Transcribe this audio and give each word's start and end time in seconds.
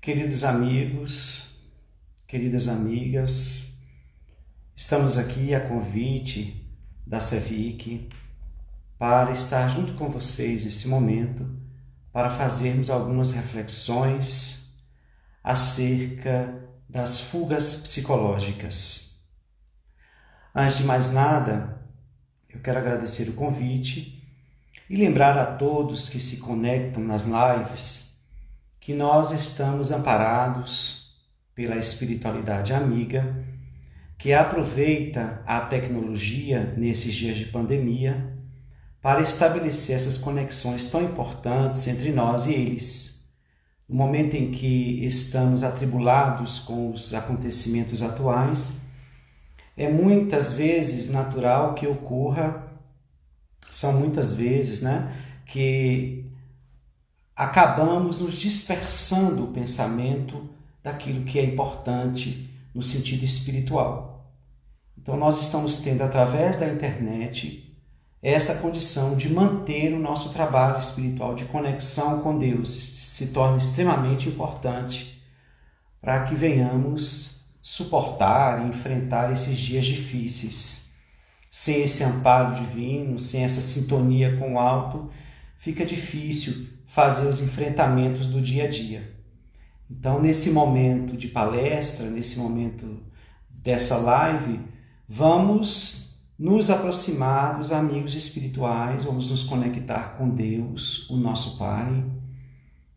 Queridos 0.00 0.44
amigos, 0.44 1.60
queridas 2.26 2.68
amigas, 2.68 3.76
estamos 4.74 5.18
aqui 5.18 5.52
a 5.52 5.60
convite 5.60 6.64
da 7.04 7.20
CEVIC 7.20 8.08
para 8.96 9.32
estar 9.32 9.68
junto 9.68 9.94
com 9.94 10.08
vocês 10.08 10.64
nesse 10.64 10.86
momento 10.86 11.50
para 12.12 12.30
fazermos 12.30 12.88
algumas 12.88 13.32
reflexões 13.32 14.72
acerca 15.42 16.54
das 16.88 17.20
fugas 17.20 17.80
psicológicas. 17.80 19.20
Antes 20.54 20.78
de 20.78 20.84
mais 20.84 21.10
nada, 21.10 21.82
eu 22.48 22.60
quero 22.60 22.78
agradecer 22.78 23.28
o 23.28 23.34
convite 23.34 24.24
e 24.88 24.96
lembrar 24.96 25.36
a 25.36 25.44
todos 25.44 26.08
que 26.08 26.20
se 26.20 26.36
conectam 26.36 27.02
nas 27.02 27.26
lives 27.26 28.07
que 28.88 28.94
nós 28.94 29.32
estamos 29.32 29.90
amparados 29.92 31.14
pela 31.54 31.76
espiritualidade 31.76 32.72
amiga, 32.72 33.36
que 34.16 34.32
aproveita 34.32 35.42
a 35.44 35.60
tecnologia 35.60 36.72
nesses 36.74 37.14
dias 37.14 37.36
de 37.36 37.44
pandemia 37.44 38.32
para 39.02 39.20
estabelecer 39.20 39.94
essas 39.94 40.16
conexões 40.16 40.90
tão 40.90 41.04
importantes 41.04 41.86
entre 41.86 42.10
nós 42.12 42.46
e 42.46 42.54
eles. 42.54 43.30
No 43.86 43.94
momento 43.94 44.36
em 44.36 44.52
que 44.52 45.04
estamos 45.04 45.62
atribulados 45.62 46.58
com 46.60 46.90
os 46.90 47.12
acontecimentos 47.12 48.00
atuais, 48.00 48.78
é 49.76 49.86
muitas 49.86 50.54
vezes 50.54 51.10
natural 51.10 51.74
que 51.74 51.86
ocorra, 51.86 52.66
são 53.70 53.92
muitas 54.00 54.32
vezes, 54.32 54.80
né, 54.80 55.14
que 55.44 56.27
acabamos 57.38 58.18
nos 58.18 58.34
dispersando 58.34 59.44
o 59.44 59.52
pensamento 59.52 60.50
daquilo 60.82 61.24
que 61.24 61.38
é 61.38 61.44
importante 61.44 62.52
no 62.74 62.82
sentido 62.82 63.24
espiritual. 63.24 64.34
Então, 65.00 65.16
nós 65.16 65.38
estamos 65.38 65.76
tendo, 65.76 66.02
através 66.02 66.56
da 66.56 66.66
internet, 66.66 67.72
essa 68.20 68.56
condição 68.56 69.16
de 69.16 69.32
manter 69.32 69.94
o 69.94 70.00
nosso 70.00 70.30
trabalho 70.30 70.80
espiritual 70.80 71.36
de 71.36 71.44
conexão 71.44 72.22
com 72.22 72.36
Deus 72.36 72.72
se 72.72 73.28
torna 73.28 73.58
extremamente 73.58 74.28
importante 74.28 75.22
para 76.00 76.24
que 76.24 76.34
venhamos 76.34 77.48
suportar 77.62 78.64
e 78.64 78.68
enfrentar 78.68 79.30
esses 79.30 79.56
dias 79.56 79.86
difíceis. 79.86 80.90
Sem 81.48 81.82
esse 81.82 82.02
amparo 82.02 82.56
divino, 82.56 83.20
sem 83.20 83.44
essa 83.44 83.60
sintonia 83.60 84.36
com 84.38 84.54
o 84.54 84.58
alto, 84.58 85.08
fica 85.56 85.86
difícil 85.86 86.76
fazer 86.88 87.28
os 87.28 87.38
enfrentamentos 87.38 88.26
do 88.26 88.40
dia 88.40 88.64
a 88.64 88.68
dia. 88.68 89.14
Então, 89.90 90.20
nesse 90.20 90.50
momento 90.50 91.18
de 91.18 91.28
palestra, 91.28 92.08
nesse 92.08 92.38
momento 92.38 93.02
dessa 93.50 93.98
live, 93.98 94.58
vamos 95.06 96.18
nos 96.38 96.70
aproximar 96.70 97.58
dos 97.58 97.72
amigos 97.72 98.14
espirituais, 98.14 99.04
vamos 99.04 99.30
nos 99.30 99.42
conectar 99.42 100.16
com 100.16 100.30
Deus, 100.30 101.08
o 101.10 101.16
nosso 101.16 101.58
Pai, 101.58 102.04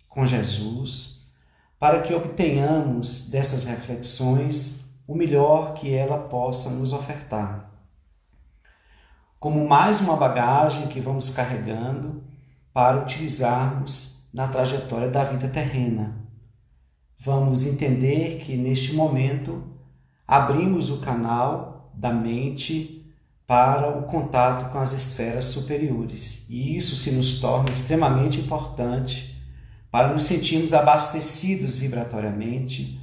com 0.08 0.26
Jesus, 0.26 1.30
para 1.78 2.02
que 2.02 2.14
obtenhamos 2.14 3.30
dessas 3.30 3.66
reflexões 3.66 4.86
o 5.06 5.14
melhor 5.14 5.74
que 5.74 5.94
ela 5.94 6.18
possa 6.18 6.70
nos 6.70 6.94
ofertar. 6.94 7.70
Como 9.38 9.68
mais 9.68 10.00
uma 10.00 10.16
bagagem 10.16 10.88
que 10.88 11.02
vamos 11.02 11.30
carregando 11.32 12.31
para 12.74 13.02
utilizarmos 13.02 14.30
na 14.34 14.48
trajetória 14.48 15.10
da 15.10 15.24
vida 15.24 15.48
terrena. 15.48 16.16
Vamos 17.20 17.66
entender 17.66 18.40
que 18.40 18.56
neste 18.56 18.94
momento 18.94 19.64
abrimos 20.28 20.90
o 20.90 20.98
canal 20.98 21.92
da 21.94 22.12
mente 22.12 23.06
para 23.46 23.90
o 23.90 24.04
contato 24.04 24.72
com 24.72 24.80
as 24.80 24.94
esferas 24.94 25.46
superiores. 25.46 26.46
E 26.50 26.78
isso 26.78 26.96
se 26.96 27.12
nos 27.12 27.40
torna 27.42 27.70
extremamente 27.70 28.40
importante 28.40 29.38
para 29.92 30.14
nos 30.14 30.24
sentirmos 30.24 30.74
abastecidos 30.74 31.76
vibratoriamente 31.76 33.00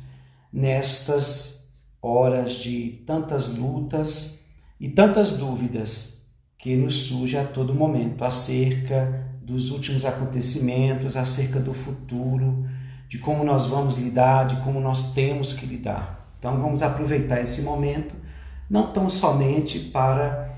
nestas 0.50 1.74
horas 2.00 2.54
de 2.54 3.02
tantas 3.06 3.54
lutas 3.56 4.46
e 4.80 4.88
tantas 4.88 5.36
dúvidas 5.36 6.26
que 6.56 6.76
nos 6.76 6.94
surgem 7.02 7.40
a 7.40 7.44
todo 7.44 7.74
momento 7.74 8.24
acerca 8.24 9.27
dos 9.48 9.70
últimos 9.70 10.04
acontecimentos, 10.04 11.16
acerca 11.16 11.59
do 11.59 11.72
futuro, 11.72 12.69
de 13.09 13.19
como 13.19 13.42
nós 13.42 13.64
vamos 13.64 13.97
lidar, 13.97 14.47
de 14.47 14.56
como 14.56 14.78
nós 14.78 15.14
temos 15.14 15.54
que 15.54 15.64
lidar. 15.64 16.28
Então 16.38 16.60
vamos 16.60 16.82
aproveitar 16.82 17.41
esse 17.41 17.62
momento, 17.62 18.14
não 18.69 18.92
tão 18.92 19.08
somente 19.08 19.78
para 19.78 20.54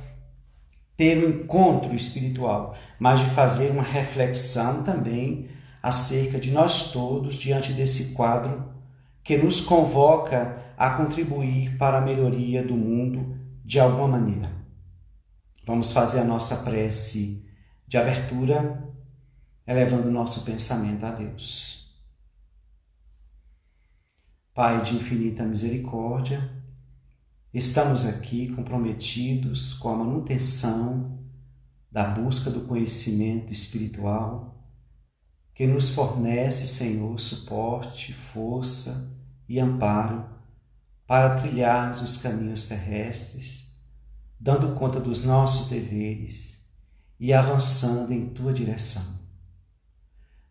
ter 0.97 1.25
um 1.25 1.31
encontro 1.31 1.95
espiritual, 1.95 2.77
mas 2.99 3.21
de 3.21 3.27
fazer 3.27 3.71
uma 3.71 3.83
reflexão 3.83 4.83
também 4.83 5.49
acerca 5.81 6.39
de 6.39 6.51
nós 6.51 6.91
todos 6.91 7.37
diante 7.37 7.73
desse 7.73 8.13
quadro 8.13 8.69
que 9.23 9.39
nos 9.39 9.61
convoca 9.61 10.59
a 10.77 10.91
contribuir 10.91 11.77
para 11.79 11.99
a 11.99 12.01
melhoria 12.01 12.67
do 12.67 12.75
mundo 12.75 13.39
de 13.65 13.79
alguma 13.79 14.09
maneira. 14.09 14.51
Vamos 15.65 15.93
fazer 15.93 16.19
a 16.19 16.25
nossa 16.25 16.65
prece 16.65 17.50
de 17.91 17.97
abertura, 17.97 18.89
elevando 19.67 20.07
o 20.07 20.13
nosso 20.13 20.45
pensamento 20.45 21.05
a 21.05 21.11
Deus. 21.11 21.93
Pai 24.55 24.81
de 24.81 24.95
infinita 24.95 25.43
misericórdia, 25.43 26.49
estamos 27.53 28.05
aqui 28.05 28.55
comprometidos 28.55 29.75
com 29.75 29.89
a 29.89 29.97
manutenção 29.97 31.19
da 31.91 32.05
busca 32.05 32.49
do 32.49 32.61
conhecimento 32.61 33.53
espiritual 33.53 34.65
que 35.53 35.67
nos 35.67 35.91
fornece, 35.91 36.69
Senhor, 36.69 37.19
suporte, 37.19 38.13
força 38.13 39.21
e 39.49 39.59
amparo 39.59 40.31
para 41.09 41.41
trilharmos 41.41 42.01
os 42.03 42.19
caminhos 42.19 42.67
terrestres, 42.67 43.83
dando 44.39 44.77
conta 44.77 45.01
dos 45.01 45.25
nossos 45.25 45.69
deveres 45.69 46.60
e 47.21 47.35
avançando 47.35 48.13
em 48.13 48.31
tua 48.31 48.51
direção. 48.51 49.21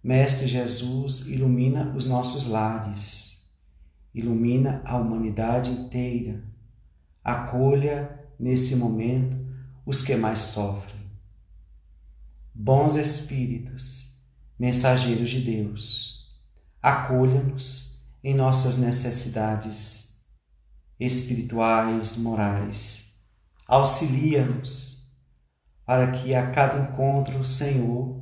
Mestre 0.03 0.47
Jesus, 0.47 1.27
ilumina 1.27 1.91
os 1.95 2.05
nossos 2.05 2.45
lares, 2.45 3.51
ilumina 4.13 4.81
a 4.85 4.95
humanidade 4.95 5.71
inteira, 5.71 6.43
acolha 7.23 8.23
nesse 8.39 8.75
momento 8.75 9.35
os 9.85 10.01
que 10.01 10.15
mais 10.15 10.39
sofrem. 10.39 10.99
Bons 12.53 12.95
Espíritos, 12.95 14.21
mensageiros 14.57 15.29
de 15.29 15.41
Deus, 15.41 16.29
acolha-nos 16.81 18.05
em 18.23 18.35
nossas 18.35 18.77
necessidades 18.77 20.23
espirituais, 20.99 22.17
morais, 22.17 23.19
auxilia-nos 23.65 24.88
para 25.89 26.11
que 26.11 26.35
a 26.35 26.51
cada 26.51 26.83
encontro, 26.83 27.43
Senhor, 27.43 28.21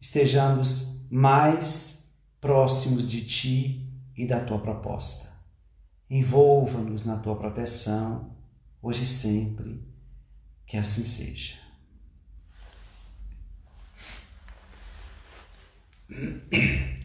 estejamos 0.00 1.06
mais 1.10 2.10
próximos 2.40 3.06
de 3.06 3.22
Ti 3.22 3.86
e 4.16 4.26
da 4.26 4.40
Tua 4.40 4.58
proposta. 4.58 5.28
Envolva-nos 6.08 7.04
na 7.04 7.18
Tua 7.18 7.36
proteção, 7.36 8.34
hoje 8.80 9.02
e 9.02 9.06
sempre, 9.06 9.86
que 10.64 10.78
assim 10.78 11.04
seja. 11.04 11.52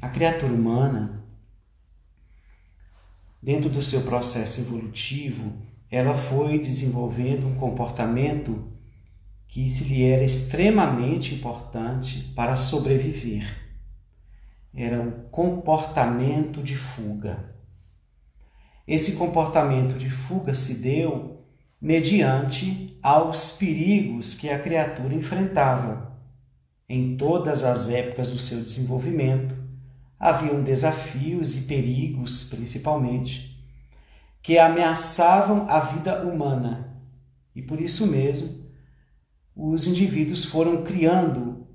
A 0.02 0.08
criatura 0.08 0.54
humana, 0.54 1.22
dentro 3.44 3.70
do 3.70 3.84
seu 3.84 4.04
processo 4.04 4.62
evolutivo, 4.62 5.52
ela 5.92 6.16
foi 6.16 6.60
desenvolvendo 6.60 7.46
um 7.46 7.56
comportamento 7.56 8.77
que 9.48 9.66
isso 9.66 9.84
lhe 9.84 10.04
era 10.04 10.24
extremamente 10.24 11.34
importante 11.34 12.32
para 12.36 12.56
sobreviver. 12.56 13.56
Era 14.74 15.02
o 15.02 15.12
comportamento 15.30 16.62
de 16.62 16.76
fuga. 16.76 17.56
Esse 18.88 19.16
comportamento 19.16 19.98
de 19.98 20.10
fuga 20.10 20.54
se 20.54 20.82
deu 20.82 21.46
mediante 21.80 22.98
aos 23.02 23.52
perigos 23.58 24.34
que 24.34 24.50
a 24.50 24.60
criatura 24.60 25.14
enfrentava. 25.14 26.18
Em 26.90 27.18
todas 27.18 27.64
as 27.64 27.90
épocas 27.90 28.30
do 28.30 28.40
seu 28.40 28.62
desenvolvimento, 28.62 29.56
haviam 30.20 30.64
desafios 30.64 31.58
e 31.58 31.62
perigos, 31.68 32.50
principalmente, 32.50 33.62
que 34.42 34.58
ameaçavam 34.58 35.70
a 35.70 35.80
vida 35.80 36.24
humana. 36.24 37.02
E 37.54 37.62
por 37.62 37.82
isso 37.82 38.08
mesmo, 38.08 38.67
os 39.58 39.88
indivíduos 39.88 40.46
foram 40.46 40.84
criando 40.84 41.68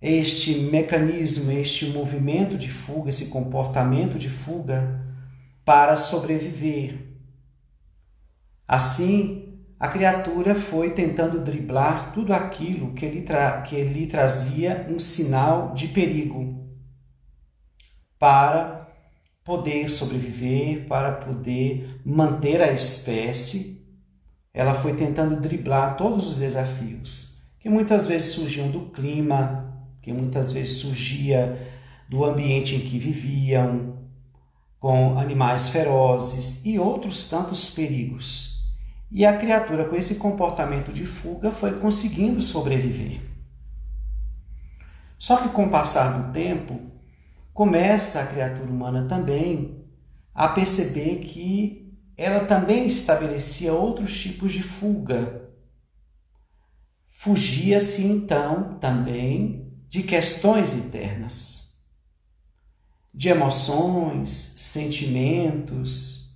este 0.00 0.54
mecanismo, 0.54 1.52
este 1.52 1.86
movimento 1.86 2.56
de 2.56 2.70
fuga, 2.70 3.10
esse 3.10 3.26
comportamento 3.26 4.18
de 4.18 4.30
fuga 4.30 5.04
para 5.64 5.96
sobreviver. 5.96 7.06
Assim, 8.66 9.60
a 9.78 9.88
criatura 9.88 10.54
foi 10.54 10.90
tentando 10.90 11.40
driblar 11.40 12.12
tudo 12.12 12.32
aquilo 12.32 12.94
que 12.94 13.06
lhe, 13.06 13.24
que 13.66 13.84
lhe 13.84 14.06
trazia 14.06 14.86
um 14.88 14.98
sinal 14.98 15.74
de 15.74 15.88
perigo 15.88 16.66
para 18.18 18.88
poder 19.44 19.90
sobreviver, 19.90 20.86
para 20.88 21.12
poder 21.12 22.00
manter 22.04 22.62
a 22.62 22.72
espécie. 22.72 23.75
Ela 24.56 24.74
foi 24.74 24.94
tentando 24.94 25.38
driblar 25.38 25.98
todos 25.98 26.32
os 26.32 26.38
desafios 26.38 27.36
que 27.60 27.68
muitas 27.68 28.06
vezes 28.06 28.28
surgiam 28.28 28.70
do 28.70 28.86
clima, 28.86 29.70
que 30.00 30.10
muitas 30.10 30.50
vezes 30.50 30.78
surgia 30.78 31.70
do 32.08 32.24
ambiente 32.24 32.74
em 32.74 32.80
que 32.80 32.98
viviam, 32.98 33.98
com 34.80 35.18
animais 35.18 35.68
ferozes 35.68 36.64
e 36.64 36.78
outros 36.78 37.28
tantos 37.28 37.68
perigos. 37.68 38.64
E 39.10 39.26
a 39.26 39.36
criatura, 39.36 39.84
com 39.84 39.94
esse 39.94 40.14
comportamento 40.14 40.90
de 40.90 41.04
fuga, 41.04 41.50
foi 41.50 41.78
conseguindo 41.78 42.40
sobreviver. 42.40 43.20
Só 45.18 45.36
que 45.36 45.50
com 45.50 45.66
o 45.66 45.70
passar 45.70 46.22
do 46.22 46.32
tempo, 46.32 46.80
começa 47.52 48.20
a 48.20 48.26
criatura 48.26 48.70
humana 48.70 49.06
também 49.06 49.84
a 50.34 50.48
perceber 50.48 51.16
que 51.16 51.85
ela 52.16 52.44
também 52.44 52.86
estabelecia 52.86 53.72
outros 53.72 54.18
tipos 54.18 54.52
de 54.52 54.62
fuga. 54.62 55.50
Fugia-se 57.08 58.06
então 58.06 58.78
também 58.78 59.72
de 59.88 60.02
questões 60.02 60.74
internas, 60.74 61.82
de 63.12 63.28
emoções, 63.28 64.30
sentimentos 64.30 66.26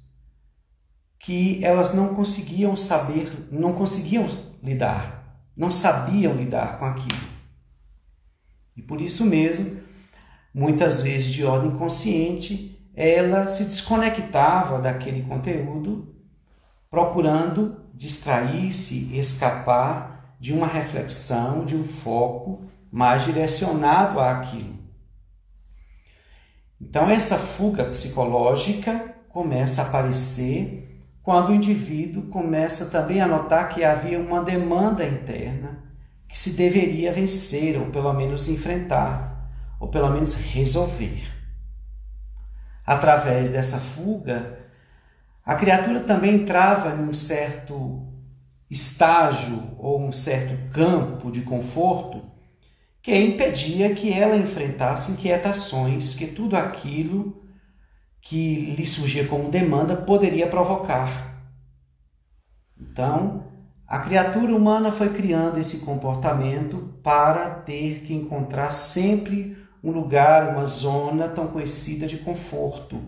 que 1.19 1.62
elas 1.62 1.94
não 1.94 2.15
conseguiam 2.15 2.75
saber, 2.75 3.49
não 3.53 3.75
conseguiam 3.75 4.27
lidar, 4.62 5.44
não 5.55 5.71
sabiam 5.71 6.35
lidar 6.35 6.79
com 6.79 6.87
aquilo. 6.87 7.31
E 8.75 8.81
por 8.81 9.00
isso 9.00 9.27
mesmo, 9.27 9.82
muitas 10.55 11.03
vezes 11.03 11.31
de 11.31 11.44
ordem 11.44 11.77
consciente, 11.77 12.80
ela 12.95 13.47
se 13.47 13.65
desconectava 13.65 14.79
daquele 14.79 15.23
conteúdo, 15.23 16.15
procurando 16.91 17.77
distrair-se, 17.95 19.17
escapar 19.17 20.35
de 20.41 20.53
uma 20.53 20.67
reflexão, 20.67 21.65
de 21.65 21.77
um 21.77 21.85
foco 21.85 22.65
mais 22.91 23.25
direcionado 23.25 24.19
àquilo. 24.19 24.79
Então, 26.81 27.09
essa 27.09 27.37
fuga 27.37 27.85
psicológica 27.85 29.15
começa 29.29 29.83
a 29.83 29.87
aparecer 29.87 31.05
quando 31.23 31.51
o 31.51 31.55
indivíduo 31.55 32.23
começa 32.25 32.87
também 32.87 33.21
a 33.21 33.29
notar 33.29 33.69
que 33.69 33.85
havia 33.85 34.19
uma 34.19 34.43
demanda 34.43 35.05
interna 35.05 35.85
que 36.27 36.39
se 36.39 36.53
deveria 36.53 37.13
vencer, 37.13 37.77
ou 37.79 37.87
pelo 37.87 38.13
menos 38.13 38.49
enfrentar, 38.49 39.51
ou 39.79 39.89
pelo 39.89 40.11
menos 40.11 40.35
resolver. 40.35 41.40
Através 42.91 43.51
dessa 43.51 43.79
fuga, 43.79 44.59
a 45.47 45.55
criatura 45.55 46.01
também 46.01 46.35
entrava 46.35 46.93
em 46.93 47.09
um 47.09 47.15
certo 47.15 48.05
estágio 48.69 49.77
ou 49.79 50.03
um 50.03 50.13
certo 50.13 50.73
campo 50.73 51.31
de 51.31 51.43
conforto 51.43 52.21
que 53.01 53.17
impedia 53.17 53.95
que 53.95 54.13
ela 54.13 54.37
enfrentasse 54.37 55.13
inquietações 55.13 56.17
que 56.17 56.27
tudo 56.27 56.57
aquilo 56.57 57.41
que 58.21 58.75
lhe 58.77 58.85
surgia 58.85 59.25
como 59.29 59.53
demanda 59.53 59.95
poderia 59.95 60.49
provocar. 60.49 61.45
Então, 62.77 63.45
a 63.87 64.01
criatura 64.01 64.53
humana 64.53 64.91
foi 64.91 65.11
criando 65.11 65.61
esse 65.61 65.79
comportamento 65.85 66.93
para 67.05 67.51
ter 67.51 68.01
que 68.01 68.13
encontrar 68.13 68.73
sempre 68.73 69.60
um 69.82 69.91
lugar, 69.91 70.55
uma 70.55 70.65
zona 70.65 71.29
tão 71.29 71.47
conhecida 71.47 72.06
de 72.06 72.19
conforto. 72.19 73.00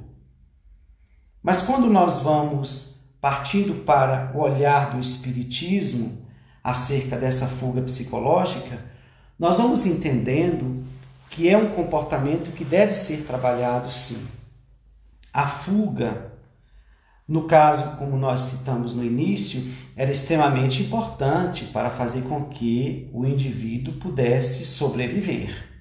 Mas 1.42 1.62
quando 1.62 1.88
nós 1.90 2.18
vamos 2.18 2.92
partindo 3.20 3.84
para 3.84 4.32
o 4.34 4.40
olhar 4.40 4.90
do 4.90 5.00
Espiritismo 5.00 6.26
acerca 6.62 7.16
dessa 7.16 7.46
fuga 7.46 7.82
psicológica, 7.82 8.78
nós 9.38 9.58
vamos 9.58 9.86
entendendo 9.86 10.84
que 11.28 11.48
é 11.48 11.56
um 11.56 11.70
comportamento 11.70 12.52
que 12.52 12.64
deve 12.64 12.94
ser 12.94 13.24
trabalhado 13.24 13.92
sim. 13.92 14.26
A 15.32 15.46
fuga, 15.46 16.32
no 17.26 17.44
caso, 17.44 17.96
como 17.96 18.16
nós 18.16 18.40
citamos 18.40 18.92
no 18.92 19.04
início, 19.04 19.62
era 19.96 20.10
extremamente 20.10 20.82
importante 20.82 21.64
para 21.64 21.90
fazer 21.90 22.22
com 22.22 22.44
que 22.44 23.08
o 23.12 23.24
indivíduo 23.24 23.94
pudesse 23.94 24.66
sobreviver. 24.66 25.71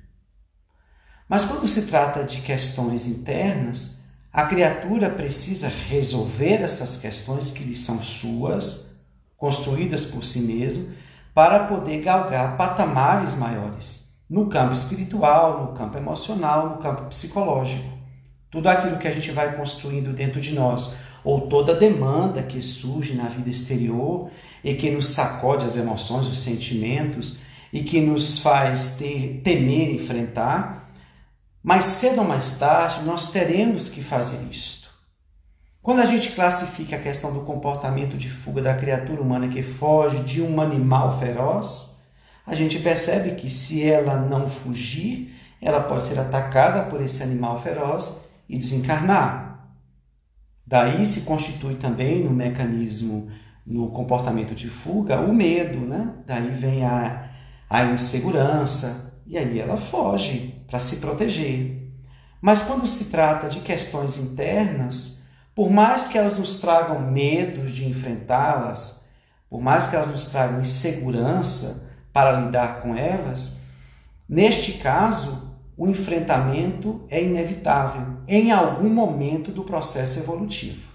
Mas 1.31 1.45
quando 1.45 1.65
se 1.65 1.83
trata 1.83 2.25
de 2.25 2.41
questões 2.41 3.07
internas, 3.07 4.03
a 4.33 4.43
criatura 4.43 5.09
precisa 5.09 5.71
resolver 5.87 6.55
essas 6.55 6.97
questões 6.97 7.51
que 7.51 7.63
lhe 7.63 7.73
são 7.73 8.03
suas, 8.03 9.01
construídas 9.37 10.03
por 10.03 10.25
si 10.25 10.41
mesmo, 10.41 10.93
para 11.33 11.67
poder 11.67 12.01
galgar 12.01 12.57
patamares 12.57 13.35
maiores 13.35 14.11
no 14.29 14.47
campo 14.47 14.73
espiritual, 14.73 15.67
no 15.67 15.73
campo 15.73 15.97
emocional, 15.97 16.71
no 16.71 16.77
campo 16.79 17.03
psicológico. 17.03 17.87
Tudo 18.51 18.67
aquilo 18.67 18.97
que 18.97 19.07
a 19.07 19.13
gente 19.13 19.31
vai 19.31 19.55
construindo 19.55 20.11
dentro 20.11 20.41
de 20.41 20.53
nós, 20.53 20.97
ou 21.23 21.47
toda 21.47 21.73
demanda 21.73 22.43
que 22.43 22.61
surge 22.61 23.13
na 23.15 23.29
vida 23.29 23.49
exterior 23.49 24.29
e 24.61 24.73
que 24.73 24.91
nos 24.91 25.07
sacode 25.07 25.65
as 25.65 25.77
emoções, 25.77 26.27
os 26.27 26.39
sentimentos 26.41 27.39
e 27.71 27.81
que 27.81 28.01
nos 28.01 28.38
faz 28.38 28.97
ter, 28.97 29.39
temer 29.45 29.93
enfrentar, 29.93 30.80
mais 31.63 31.86
cedo 31.86 32.20
ou 32.22 32.27
mais 32.27 32.58
tarde 32.58 33.03
nós 33.06 33.32
teremos 33.32 33.89
que 33.89 34.03
fazer 34.03 34.50
isto. 34.51 34.89
Quando 35.82 36.01
a 36.01 36.06
gente 36.06 36.32
classifica 36.32 36.96
a 36.96 37.01
questão 37.01 37.34
do 37.34 37.41
comportamento 37.41 38.15
de 38.15 38.30
fuga 38.30 38.62
da 38.62 38.75
criatura 38.75 39.22
humana 39.22 39.48
que 39.48 39.63
foge 39.63 40.24
de 40.24 40.41
um 40.41 40.62
animal 40.62 41.20
feroz, 41.20 42.01
a 42.46 42.53
gente 42.53 42.80
percebe 42.80 43.32
que 43.32 43.50
se 43.50 43.84
ela 43.84 44.15
não 44.15 44.48
fugir, 44.48 45.36
ela 45.62 45.82
pode 45.82 46.03
ser 46.03 46.20
atacada 46.20 46.84
por 46.89 47.01
esse 47.01 47.24
animal 47.24 47.58
feroz 47.58 48.27
e 48.48 48.58
desencarnar. 48.58 49.70
Daí 50.65 51.06
se 51.06 51.22
constitui 51.22 51.75
também 51.75 52.24
no 52.24 52.32
mecanismo, 52.32 53.32
no 53.65 53.89
comportamento 53.89 54.56
de 54.56 54.70
fuga, 54.70 55.20
o 55.20 55.34
medo, 55.34 55.80
né? 55.80 56.13
Daí 56.25 56.50
vem 56.51 56.86
a, 56.86 57.30
a 57.70 57.86
insegurança 57.86 59.20
e 59.25 59.38
aí 59.38 59.60
ela 59.60 59.77
foge 59.77 60.61
para 60.71 60.79
se 60.79 60.95
proteger. 60.95 61.91
Mas 62.41 62.61
quando 62.61 62.87
se 62.87 63.05
trata 63.05 63.49
de 63.49 63.59
questões 63.59 64.17
internas, 64.17 65.25
por 65.53 65.69
mais 65.69 66.07
que 66.07 66.17
elas 66.17 66.39
nos 66.39 66.61
tragam 66.61 67.11
medos 67.11 67.75
de 67.75 67.87
enfrentá-las, 67.87 69.05
por 69.49 69.61
mais 69.61 69.85
que 69.87 69.95
elas 69.97 70.07
nos 70.07 70.25
tragam 70.27 70.61
insegurança 70.61 71.91
para 72.13 72.39
lidar 72.39 72.81
com 72.81 72.95
elas, 72.95 73.63
neste 74.27 74.73
caso, 74.73 75.59
o 75.75 75.89
enfrentamento 75.89 77.05
é 77.09 77.21
inevitável 77.21 78.19
em 78.25 78.51
algum 78.51 78.89
momento 78.89 79.51
do 79.51 79.65
processo 79.65 80.19
evolutivo. 80.19 80.89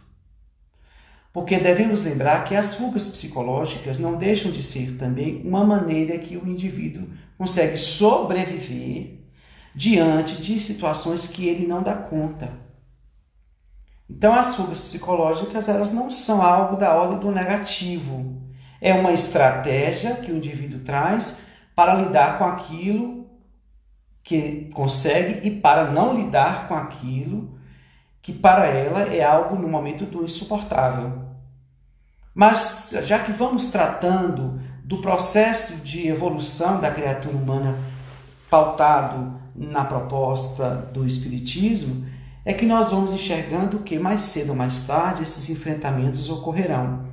Porque 1.35 1.59
devemos 1.59 2.01
lembrar 2.01 2.45
que 2.45 2.55
as 2.55 2.77
fugas 2.77 3.07
psicológicas 3.09 3.99
não 3.99 4.17
deixam 4.17 4.51
de 4.51 4.63
ser 4.63 4.97
também 4.97 5.43
uma 5.45 5.63
maneira 5.67 6.17
que 6.17 6.35
o 6.35 6.49
indivíduo 6.49 7.07
consegue 7.37 7.77
sobreviver 7.77 9.16
diante 9.77 10.41
de 10.41 10.59
situações 10.59 11.29
que 11.29 11.47
ele 11.47 11.67
não 11.67 11.83
dá 11.83 11.95
conta. 11.95 12.51
Então, 14.09 14.33
as 14.33 14.57
fugas 14.57 14.81
psicológicas 14.81 15.69
elas 15.69 15.93
não 15.93 16.11
são 16.11 16.41
algo 16.41 16.77
da 16.77 16.95
ordem 16.95 17.19
do 17.19 17.31
negativo. 17.31 18.41
É 18.81 18.95
uma 18.95 19.13
estratégia 19.13 20.17
que 20.17 20.33
o 20.33 20.37
indivíduo 20.37 20.81
traz 20.81 21.43
para 21.75 21.95
lidar 21.95 22.39
com 22.39 22.45
aquilo 22.45 23.27
que 24.25 24.71
consegue 24.73 25.47
e 25.47 25.61
para 25.61 25.91
não 25.91 26.15
lidar 26.15 26.69
com 26.69 26.75
aquilo 26.75 27.59
que 28.23 28.33
para 28.33 28.67
ela 28.67 29.03
é 29.03 29.23
algo 29.23 29.57
no 29.57 29.69
momento 29.69 30.07
do 30.07 30.25
insuportável. 30.25 31.23
Mas 32.35 32.95
já 33.03 33.19
que 33.19 33.31
vamos 33.31 33.69
tratando 33.69 34.61
do 34.83 35.03
processo 35.03 35.77
de 35.77 36.09
evolução 36.09 36.81
da 36.81 36.91
criatura 36.91 37.37
humana 37.37 37.79
pautado 38.49 39.46
na 39.59 39.85
proposta 39.85 40.71
do 40.93 41.07
espiritismo, 41.07 42.07
é 42.45 42.53
que 42.53 42.67
nós 42.67 42.91
vamos 42.91 43.13
enxergando 43.13 43.81
que 43.81 43.99
mais 43.99 44.23
cedo 44.23 44.51
ou 44.51 44.57
mais 44.57 44.87
tarde 44.87 45.23
esses 45.23 45.51
enfrentamentos 45.51 46.31
ocorrerão. 46.31 47.07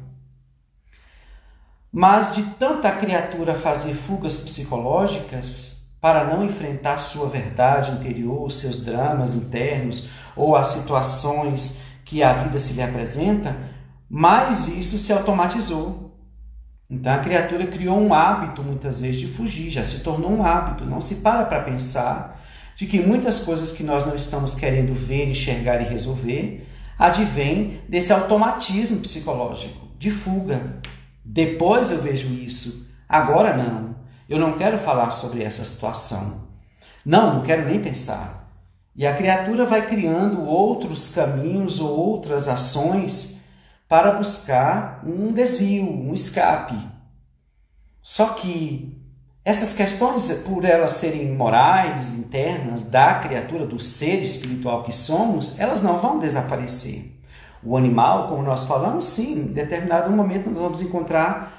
Mas 1.92 2.34
de 2.36 2.44
tanta 2.44 2.92
criatura 2.92 3.56
fazer 3.56 3.94
fugas 3.94 4.40
psicológicas, 4.40 5.84
para 6.04 6.26
não 6.26 6.44
enfrentar 6.44 6.98
sua 6.98 7.30
verdade 7.30 7.92
interior, 7.92 8.52
seus 8.52 8.84
dramas 8.84 9.34
internos 9.34 10.10
ou 10.36 10.54
as 10.56 10.68
situações 10.68 11.80
que 12.04 12.22
a 12.22 12.34
vida 12.34 12.60
se 12.60 12.74
lhe 12.74 12.82
apresenta, 12.82 13.56
mais 14.10 14.68
isso 14.68 15.00
se 15.00 15.14
automatizou. 15.14 16.13
Então 16.94 17.12
a 17.12 17.18
criatura 17.18 17.66
criou 17.66 18.00
um 18.00 18.14
hábito 18.14 18.62
muitas 18.62 19.00
vezes 19.00 19.20
de 19.20 19.28
fugir, 19.28 19.72
já 19.72 19.84
se 19.84 20.02
tornou 20.02 20.32
um 20.32 20.46
hábito, 20.46 20.86
não 20.86 21.02
se 21.02 21.16
para 21.16 21.44
para 21.46 21.64
pensar 21.64 22.40
de 22.76 22.86
que 22.86 23.00
muitas 23.00 23.40
coisas 23.40 23.72
que 23.72 23.82
nós 23.82 24.06
não 24.06 24.16
estamos 24.16 24.54
querendo 24.54 24.94
ver, 24.94 25.28
enxergar 25.28 25.82
e 25.82 25.86
resolver 25.86 26.68
advém 27.00 27.82
desse 27.90 28.14
automatismo 28.14 29.00
psicológico 29.00 29.88
de 29.98 30.12
fuga. 30.12 30.82
Depois 31.26 31.90
eu 31.90 32.00
vejo 32.00 32.32
isso, 32.32 32.88
agora 33.10 33.58
não. 33.58 33.96
Eu 34.30 34.38
não 34.38 34.54
quero 34.54 34.78
falar 34.78 35.10
sobre 35.10 35.44
essa 35.44 35.66
situação. 35.66 36.48
Não, 37.04 37.34
não 37.34 37.42
quero 37.42 37.66
nem 37.66 37.82
pensar. 37.82 38.52
E 38.96 39.08
a 39.08 39.16
criatura 39.16 39.66
vai 39.66 39.88
criando 39.88 40.44
outros 40.44 41.10
caminhos 41.10 41.80
ou 41.80 41.90
outras 41.90 42.48
ações 42.48 43.43
para 43.94 44.14
buscar 44.14 45.04
um 45.06 45.32
desvio, 45.32 45.88
um 45.88 46.16
escape. 46.16 46.76
Só 48.02 48.30
que 48.30 49.00
essas 49.46 49.74
questões, 49.74 50.32
por 50.44 50.66
elas 50.66 50.94
serem 50.94 51.36
morais, 51.36 52.12
internas 52.12 52.88
da 52.88 53.20
criatura, 53.20 53.68
do 53.68 53.78
ser 53.78 54.16
espiritual 54.24 54.84
que 54.84 54.92
somos, 54.92 55.60
elas 55.60 55.84
não 55.84 56.00
vão 56.00 56.18
desaparecer. 56.18 57.22
O 57.62 57.78
animal, 57.78 58.30
como 58.30 58.42
nós 58.42 58.64
falamos, 58.64 59.06
sim, 59.06 59.34
em 59.34 59.54
determinado 59.54 60.10
momento 60.10 60.50
nós 60.50 60.58
vamos 60.58 60.82
encontrar, 60.82 61.54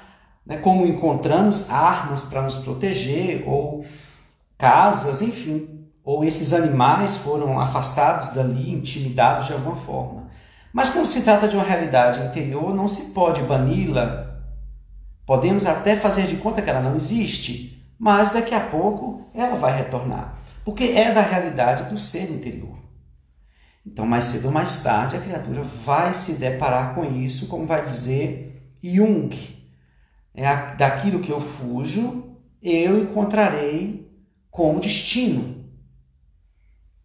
né, 0.45 0.57
como 0.57 0.85
encontramos 0.85 1.71
armas 1.71 2.25
para 2.25 2.41
nos 2.41 2.57
proteger, 2.57 3.47
ou 3.47 3.85
casas, 4.57 5.21
enfim, 5.21 5.87
ou 6.03 6.25
esses 6.25 6.51
animais 6.51 7.15
foram 7.15 7.61
afastados 7.61 8.27
dali, 8.35 8.73
intimidados 8.73 9.47
de 9.47 9.53
alguma 9.53 9.77
forma. 9.77 10.24
Mas 10.75 10.89
quando 10.89 11.05
se 11.05 11.21
trata 11.21 11.47
de 11.47 11.55
uma 11.55 11.63
realidade 11.63 12.19
interior, 12.19 12.75
não 12.75 12.85
se 12.85 13.13
pode 13.13 13.41
bani-la. 13.43 14.41
Podemos 15.25 15.65
até 15.65 15.95
fazer 15.95 16.27
de 16.27 16.35
conta 16.35 16.61
que 16.61 16.69
ela 16.69 16.81
não 16.81 16.97
existe, 16.97 17.81
mas 17.97 18.33
daqui 18.33 18.53
a 18.53 18.59
pouco 18.59 19.25
ela 19.33 19.55
vai 19.55 19.73
retornar, 19.73 20.37
porque 20.65 20.83
é 20.83 21.13
da 21.13 21.21
realidade 21.21 21.85
do 21.85 21.97
ser 21.97 22.29
interior. 22.29 22.77
Então, 23.87 24.05
mais 24.05 24.25
cedo 24.25 24.47
ou 24.47 24.51
mais 24.51 24.83
tarde, 24.83 25.15
a 25.15 25.21
criatura 25.21 25.63
vai 25.63 26.11
se 26.11 26.33
deparar 26.33 26.93
com 26.93 27.05
isso, 27.05 27.47
como 27.47 27.65
vai 27.65 27.81
dizer 27.81 28.77
Jung. 28.83 29.33
É 30.33 30.75
daquilo 30.75 31.21
que 31.21 31.31
eu 31.31 31.39
fujo, 31.39 32.35
eu 32.61 33.01
encontrarei 33.01 34.11
como 34.51 34.81
destino. 34.81 35.54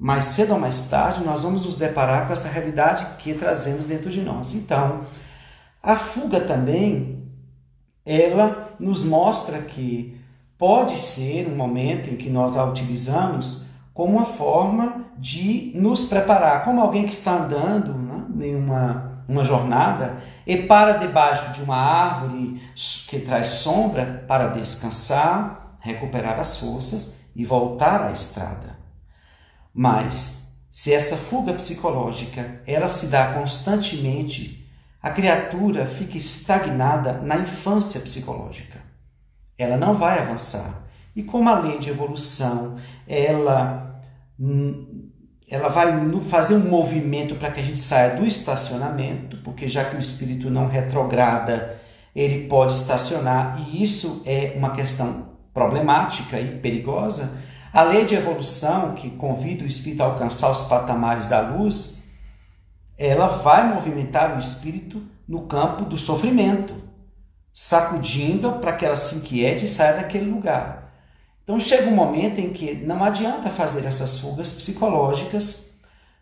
Mais 0.00 0.24
cedo 0.24 0.54
ou 0.54 0.58
mais 0.58 0.88
tarde, 0.88 1.22
nós 1.22 1.42
vamos 1.42 1.66
nos 1.66 1.76
deparar 1.76 2.26
com 2.26 2.32
essa 2.32 2.48
realidade 2.48 3.06
que 3.18 3.34
trazemos 3.34 3.84
dentro 3.84 4.10
de 4.10 4.22
nós. 4.22 4.54
Então, 4.54 5.02
a 5.82 5.94
fuga 5.94 6.40
também, 6.40 7.22
ela 8.06 8.70
nos 8.80 9.04
mostra 9.04 9.58
que 9.58 10.18
pode 10.56 10.98
ser 10.98 11.46
um 11.46 11.54
momento 11.54 12.08
em 12.08 12.16
que 12.16 12.30
nós 12.30 12.56
a 12.56 12.64
utilizamos 12.64 13.68
como 13.92 14.16
uma 14.16 14.24
forma 14.24 15.04
de 15.18 15.70
nos 15.74 16.04
preparar, 16.04 16.64
como 16.64 16.80
alguém 16.80 17.04
que 17.04 17.12
está 17.12 17.32
andando 17.32 17.92
né, 17.92 18.46
em 18.46 18.56
uma, 18.56 19.22
uma 19.28 19.44
jornada 19.44 20.16
e 20.46 20.56
para 20.56 20.94
debaixo 20.94 21.52
de 21.52 21.62
uma 21.62 21.76
árvore 21.76 22.58
que 23.06 23.18
traz 23.18 23.48
sombra 23.48 24.24
para 24.26 24.48
descansar, 24.48 25.76
recuperar 25.78 26.40
as 26.40 26.56
forças 26.56 27.20
e 27.36 27.44
voltar 27.44 28.06
à 28.06 28.12
estrada. 28.12 28.79
Mas 29.72 30.58
se 30.70 30.92
essa 30.92 31.16
fuga 31.16 31.52
psicológica 31.54 32.60
ela 32.66 32.88
se 32.88 33.08
dá 33.08 33.32
constantemente, 33.34 34.68
a 35.02 35.10
criatura 35.10 35.86
fica 35.86 36.16
estagnada 36.16 37.14
na 37.14 37.36
infância 37.36 38.00
psicológica 38.00 38.80
ela 39.62 39.76
não 39.76 39.94
vai 39.94 40.18
avançar. 40.18 40.84
E 41.14 41.22
como 41.22 41.48
a 41.48 41.58
lei 41.58 41.78
de 41.78 41.90
evolução, 41.90 42.78
ela, 43.06 44.00
hum, 44.38 45.10
ela 45.48 45.68
vai 45.68 45.92
fazer 46.22 46.54
um 46.54 46.68
movimento 46.68 47.34
para 47.34 47.50
que 47.50 47.60
a 47.60 47.62
gente 47.62 47.78
saia 47.78 48.16
do 48.16 48.26
estacionamento, 48.26 49.36
porque 49.38 49.68
já 49.68 49.84
que 49.84 49.96
o 49.96 50.00
espírito 50.00 50.48
não 50.48 50.66
retrograda, 50.66 51.78
ele 52.16 52.48
pode 52.48 52.72
estacionar, 52.72 53.60
e 53.60 53.82
isso 53.82 54.22
é 54.24 54.54
uma 54.56 54.70
questão 54.70 55.28
problemática 55.52 56.40
e 56.40 56.58
perigosa. 56.58 57.36
A 57.72 57.82
lei 57.82 58.04
de 58.04 58.14
evolução, 58.14 58.94
que 58.94 59.10
convida 59.10 59.62
o 59.62 59.66
espírito 59.66 60.02
a 60.02 60.06
alcançar 60.06 60.50
os 60.50 60.62
patamares 60.62 61.26
da 61.26 61.40
luz, 61.40 62.04
ela 62.98 63.26
vai 63.26 63.72
movimentar 63.72 64.34
o 64.34 64.40
espírito 64.40 65.02
no 65.26 65.42
campo 65.46 65.84
do 65.84 65.96
sofrimento 65.96 66.74
sacudindo 67.52 68.52
para 68.54 68.72
que 68.72 68.84
ela 68.84 68.96
se 68.96 69.16
inquiete 69.16 69.66
e 69.66 69.68
saia 69.68 69.94
daquele 69.94 70.30
lugar. 70.30 70.92
Então 71.44 71.58
chega 71.58 71.88
um 71.88 71.94
momento 71.94 72.38
em 72.40 72.52
que 72.52 72.74
não 72.74 73.02
adianta 73.02 73.48
fazer 73.48 73.84
essas 73.84 74.18
fugas 74.18 74.52
psicológicas, 74.52 75.78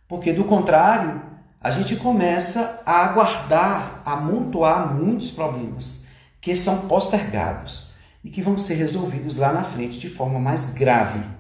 porque 0.07 0.33
do 0.33 0.45
contrário, 0.45 1.23
a 1.61 1.71
gente 1.71 1.97
começa 1.97 2.83
a 2.85 3.05
aguardar, 3.05 4.03
a 4.05 4.13
amontoar 4.13 4.95
muitos 4.95 5.31
problemas 5.31 6.07
que 6.41 6.57
são 6.57 6.89
postergados 6.89 7.93
e 8.25 8.31
que 8.31 8.43
vão 8.43 8.57
ser 8.57 8.75
resolvidos 8.75 9.37
lá 9.37 9.53
na 9.53 9.63
frente 9.63 9.99
de 9.99 10.09
forma 10.09 10.39
mais 10.39 10.75
grave. 10.75 11.38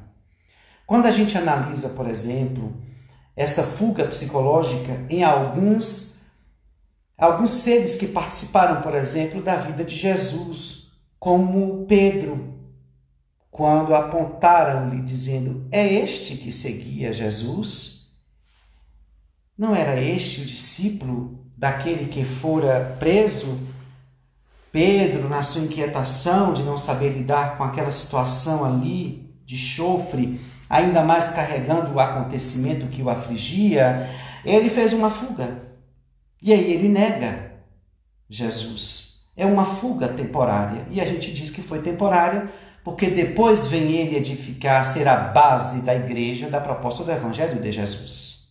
Quando 0.88 1.07
a 1.07 1.12
gente 1.12 1.38
analisa, 1.38 1.90
por 1.90 2.09
exemplo, 2.09 2.75
esta 3.37 3.62
fuga 3.62 4.07
psicológica 4.07 5.07
em 5.09 5.23
alguns 5.23 6.18
Alguns 7.18 7.50
seres 7.50 7.97
que 7.97 8.07
participaram, 8.07 8.80
por 8.80 8.95
exemplo, 8.95 9.42
da 9.42 9.57
vida 9.57 9.83
de 9.83 9.92
Jesus, 9.92 10.92
como 11.18 11.85
Pedro, 11.85 12.54
quando 13.50 13.92
apontaram-lhe 13.92 15.02
dizendo: 15.02 15.66
É 15.73 15.85
este 15.85 16.37
que 16.37 16.52
seguia 16.52 17.12
Jesus? 17.12 18.12
Não 19.59 19.75
era 19.75 20.00
este 20.00 20.42
o 20.42 20.47
discípulo 20.47 21.45
daquele 21.57 22.07
que 22.07 22.25
fora 22.25 22.97
preso? 23.00 23.66
Pedro, 24.71 25.28
na 25.28 25.42
sua 25.42 25.62
inquietação 25.62 26.54
de 26.54 26.62
não 26.62 26.78
saber 26.78 27.09
lidar 27.09 27.59
com 27.59 27.64
aquela 27.64 27.90
situação 27.90 28.64
ali 28.64 29.35
de 29.45 29.59
chofre, 29.59 30.40
ainda 30.69 31.03
mais 31.03 31.31
carregando 31.31 31.95
o 31.95 32.01
acontecimento 32.01 32.87
que 32.89 33.03
o 33.03 33.09
afligia, 33.09 34.09
ele 34.45 34.69
fez 34.69 34.93
uma 34.93 35.11
fuga 35.11 35.69
e 36.41 36.53
aí 36.53 36.73
ele 36.73 36.89
nega 36.89 37.53
Jesus. 38.29 39.27
É 39.37 39.47
uma 39.47 39.65
fuga 39.65 40.09
temporária. 40.09 40.87
E 40.91 41.01
a 41.01 41.05
gente 41.05 41.33
diz 41.33 41.51
que 41.51 41.63
foi 41.63 41.81
temporária 41.81 42.49
porque 42.85 43.11
depois 43.11 43.67
vem 43.67 43.93
ele 43.93 44.17
edificar, 44.17 44.85
ser 44.85 45.07
a 45.09 45.17
base 45.17 45.83
da 45.83 45.95
igreja, 45.95 46.49
da 46.49 46.61
proposta 46.61 47.05
do 47.05 47.13
Evangelho 47.13 47.61
de 47.61 47.71
Jesus. 47.71 48.49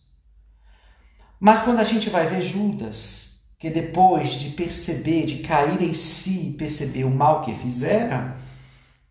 Mas 1.40 1.60
quando 1.60 1.80
a 1.80 1.84
gente 1.84 2.10
vai 2.10 2.26
ver 2.26 2.40
Judas, 2.40 3.42
que 3.58 3.70
depois 3.70 4.32
de 4.32 4.50
perceber, 4.50 5.24
de 5.24 5.38
cair 5.38 5.82
em 5.82 5.94
si 5.94 6.54
perceber 6.58 7.04
o 7.04 7.10
mal 7.10 7.42
que 7.42 7.54
fizera, 7.54 8.36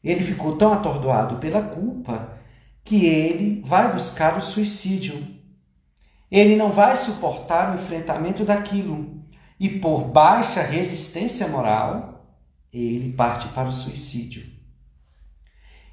ele 0.03 0.23
ficou 0.23 0.55
tão 0.55 0.71
atordoado 0.71 1.37
pela 1.37 1.61
culpa 1.61 2.36
que 2.87 3.05
ele 3.05 3.61
vai 3.65 3.93
buscar 3.93 4.37
o 4.37 4.41
suicídio 4.41 5.37
ele 6.29 6.55
não 6.55 6.71
vai 6.71 6.95
suportar 6.97 7.71
o 7.71 7.75
enfrentamento 7.75 8.43
daquilo 8.43 9.23
e, 9.59 9.69
por 9.69 10.03
baixa 10.05 10.61
resistência 10.61 11.47
moral, 11.47 12.25
ele 12.71 13.13
parte 13.13 13.47
para 13.49 13.69
o 13.69 13.73
suicídio. 13.73 14.45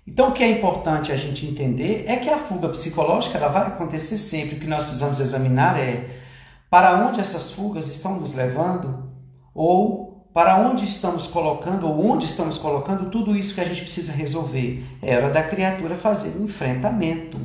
Então, 0.06 0.28
o 0.28 0.32
que 0.32 0.42
é 0.42 0.50
importante 0.50 1.12
a 1.12 1.16
gente 1.16 1.46
entender 1.46 2.04
é 2.06 2.16
que 2.16 2.28
a 2.28 2.38
fuga 2.38 2.68
psicológica 2.68 3.38
ela 3.38 3.48
vai 3.48 3.68
acontecer 3.68 4.18
sempre. 4.18 4.56
O 4.56 4.60
que 4.60 4.66
nós 4.66 4.82
precisamos 4.82 5.18
examinar 5.18 5.78
é 5.78 6.20
para 6.68 7.06
onde 7.06 7.20
essas 7.20 7.50
fugas 7.50 7.86
estão 7.86 8.20
nos 8.20 8.32
levando 8.32 9.10
ou 9.54 10.13
para 10.34 10.58
onde 10.58 10.84
estamos 10.84 11.26
colocando 11.26 11.86
ou 11.86 12.10
onde 12.10 12.26
estamos 12.26 12.58
colocando 12.58 13.08
tudo 13.08 13.34
isso 13.34 13.54
que 13.54 13.60
a 13.62 13.64
gente 13.64 13.82
precisa 13.82 14.12
resolver. 14.12 14.84
É 15.00 15.16
hora 15.16 15.30
da 15.30 15.42
criatura 15.42 15.94
fazer 15.94 16.36
um 16.36 16.44
enfrentamento 16.44 17.40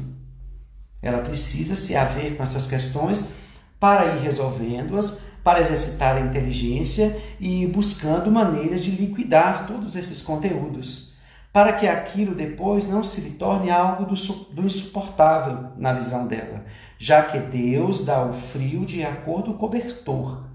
ela 1.01 1.19
precisa 1.19 1.75
se 1.75 1.95
haver 1.95 2.35
com 2.35 2.43
essas 2.43 2.67
questões 2.67 3.33
para 3.79 4.15
ir 4.15 4.21
resolvendo-as, 4.21 5.21
para 5.43 5.61
exercitar 5.61 6.17
a 6.17 6.21
inteligência 6.21 7.17
e 7.39 7.63
ir 7.63 7.67
buscando 7.67 8.29
maneiras 8.29 8.83
de 8.83 8.91
liquidar 8.91 9.65
todos 9.65 9.95
esses 9.95 10.21
conteúdos, 10.21 11.15
para 11.53 11.73
que 11.73 11.87
aquilo 11.87 12.35
depois 12.35 12.85
não 12.85 13.03
se 13.03 13.21
lhe 13.21 13.31
torne 13.31 13.71
algo 13.71 14.05
do, 14.05 14.15
do 14.53 14.65
insuportável 14.65 15.69
na 15.77 15.93
visão 15.93 16.27
dela, 16.27 16.65
já 16.97 17.23
que 17.23 17.39
Deus 17.39 18.03
dá 18.03 18.21
o 18.25 18.33
frio 18.33 18.85
de 18.85 19.03
acordo 19.03 19.45
com 19.45 19.51
o 19.51 19.57
cobertor. 19.57 20.48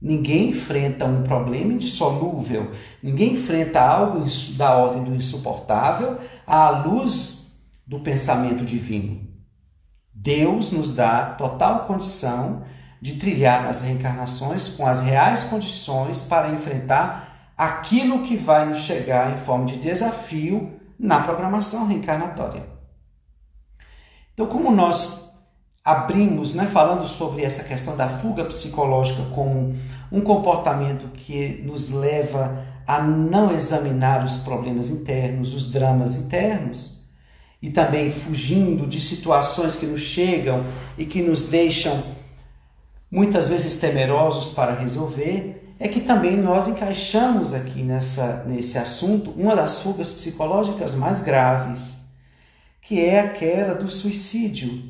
Ninguém 0.00 0.48
enfrenta 0.48 1.04
um 1.04 1.22
problema 1.22 1.74
indissolúvel, 1.74 2.72
ninguém 3.02 3.34
enfrenta 3.34 3.80
algo 3.80 4.24
da 4.56 4.74
ordem 4.74 5.04
do 5.04 5.14
insuportável 5.14 6.18
à 6.46 6.70
luz 6.70 7.60
do 7.86 8.00
pensamento 8.00 8.64
divino. 8.64 9.28
Deus 10.14 10.72
nos 10.72 10.94
dá 10.94 11.26
total 11.32 11.86
condição 11.86 12.64
de 13.00 13.16
trilhar 13.16 13.66
as 13.66 13.82
reencarnações 13.82 14.68
com 14.68 14.86
as 14.86 15.02
reais 15.02 15.44
condições 15.44 16.22
para 16.22 16.50
enfrentar 16.50 17.52
aquilo 17.56 18.22
que 18.22 18.36
vai 18.36 18.66
nos 18.66 18.78
chegar 18.78 19.34
em 19.34 19.36
forma 19.36 19.66
de 19.66 19.76
desafio 19.76 20.80
na 20.98 21.20
programação 21.20 21.86
reencarnatória. 21.86 22.66
Então, 24.32 24.46
como 24.46 24.70
nós 24.70 25.19
abrimos, 25.90 26.54
né, 26.54 26.66
falando 26.66 27.06
sobre 27.06 27.42
essa 27.42 27.64
questão 27.64 27.96
da 27.96 28.08
fuga 28.08 28.44
psicológica 28.44 29.22
como 29.34 29.74
um 30.12 30.20
comportamento 30.20 31.08
que 31.08 31.62
nos 31.64 31.90
leva 31.90 32.64
a 32.86 33.02
não 33.02 33.52
examinar 33.52 34.24
os 34.24 34.38
problemas 34.38 34.88
internos, 34.88 35.52
os 35.52 35.70
dramas 35.70 36.14
internos, 36.14 37.08
e 37.60 37.70
também 37.70 38.10
fugindo 38.10 38.86
de 38.86 39.00
situações 39.00 39.76
que 39.76 39.84
nos 39.84 40.00
chegam 40.00 40.64
e 40.96 41.04
que 41.04 41.20
nos 41.20 41.46
deixam 41.48 42.02
muitas 43.10 43.48
vezes 43.48 43.80
temerosos 43.80 44.52
para 44.52 44.74
resolver, 44.74 45.74
é 45.78 45.88
que 45.88 46.00
também 46.00 46.36
nós 46.36 46.68
encaixamos 46.68 47.52
aqui 47.52 47.82
nessa, 47.82 48.44
nesse 48.46 48.78
assunto 48.78 49.30
uma 49.32 49.56
das 49.56 49.80
fugas 49.80 50.12
psicológicas 50.12 50.94
mais 50.94 51.20
graves, 51.20 51.98
que 52.80 53.00
é 53.00 53.20
aquela 53.20 53.74
do 53.74 53.90
suicídio. 53.90 54.89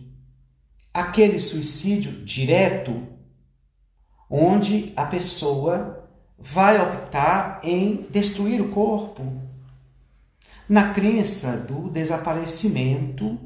Aquele 0.93 1.39
suicídio 1.39 2.13
direto, 2.25 3.07
onde 4.29 4.93
a 4.97 5.05
pessoa 5.07 6.09
vai 6.39 6.81
optar 6.81 7.61
em 7.63 8.07
destruir 8.11 8.61
o 8.61 8.71
corpo, 8.71 9.23
na 10.69 10.95
crença 10.95 11.59
do 11.59 11.91
desaparecimento, 11.91 13.39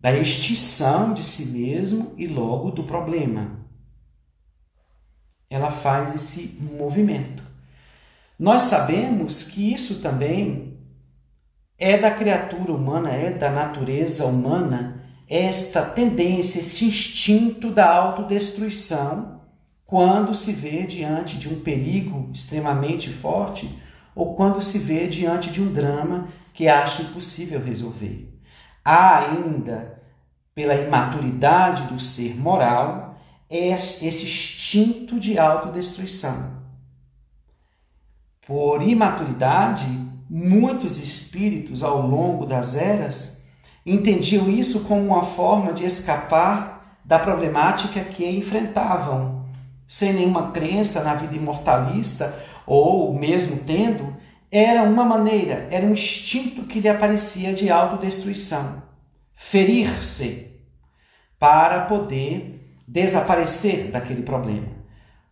da 0.00 0.16
extinção 0.16 1.12
de 1.12 1.24
si 1.24 1.46
mesmo 1.46 2.14
e 2.16 2.26
logo 2.26 2.70
do 2.70 2.84
problema. 2.84 3.58
Ela 5.50 5.70
faz 5.70 6.14
esse 6.14 6.58
movimento. 6.60 7.42
Nós 8.38 8.62
sabemos 8.62 9.44
que 9.44 9.72
isso 9.72 10.00
também 10.00 10.78
é 11.78 11.96
da 11.96 12.10
criatura 12.10 12.72
humana, 12.72 13.10
é 13.10 13.30
da 13.30 13.50
natureza 13.50 14.26
humana, 14.26 15.03
esta 15.28 15.82
tendência, 15.82 16.60
esse 16.60 16.84
instinto 16.84 17.70
da 17.70 17.90
autodestruição 17.90 19.40
quando 19.86 20.34
se 20.34 20.52
vê 20.52 20.82
diante 20.86 21.38
de 21.38 21.48
um 21.48 21.60
perigo 21.60 22.30
extremamente 22.32 23.10
forte 23.10 23.68
ou 24.14 24.34
quando 24.34 24.62
se 24.62 24.78
vê 24.78 25.06
diante 25.06 25.50
de 25.50 25.62
um 25.62 25.72
drama 25.72 26.28
que 26.52 26.68
acha 26.68 27.02
impossível 27.02 27.62
resolver. 27.62 28.32
Há 28.84 29.18
ainda, 29.18 30.02
pela 30.54 30.74
imaturidade 30.74 31.84
do 31.84 31.98
ser 32.00 32.36
moral, 32.36 33.18
esse 33.48 34.06
instinto 34.06 35.18
de 35.18 35.38
autodestruição. 35.38 36.62
Por 38.46 38.82
imaturidade, 38.82 39.86
muitos 40.28 40.98
espíritos 40.98 41.82
ao 41.82 42.06
longo 42.06 42.46
das 42.46 42.74
eras 42.74 43.43
entendiam 43.84 44.48
isso 44.48 44.84
como 44.84 45.02
uma 45.02 45.22
forma 45.22 45.72
de 45.72 45.84
escapar 45.84 46.98
da 47.04 47.18
problemática 47.18 48.00
que 48.00 48.24
enfrentavam, 48.26 49.44
sem 49.86 50.12
nenhuma 50.12 50.50
crença 50.50 51.02
na 51.02 51.14
vida 51.14 51.36
imortalista 51.36 52.34
ou 52.66 53.12
mesmo 53.12 53.64
tendo, 53.64 54.16
era 54.50 54.82
uma 54.84 55.04
maneira, 55.04 55.68
era 55.70 55.84
um 55.84 55.92
instinto 55.92 56.62
que 56.62 56.80
lhe 56.80 56.88
aparecia 56.88 57.52
de 57.52 57.70
autodestruição. 57.70 58.82
Ferir-se 59.34 60.60
para 61.38 61.82
poder 61.82 62.78
desaparecer 62.86 63.90
daquele 63.90 64.22
problema. 64.22 64.68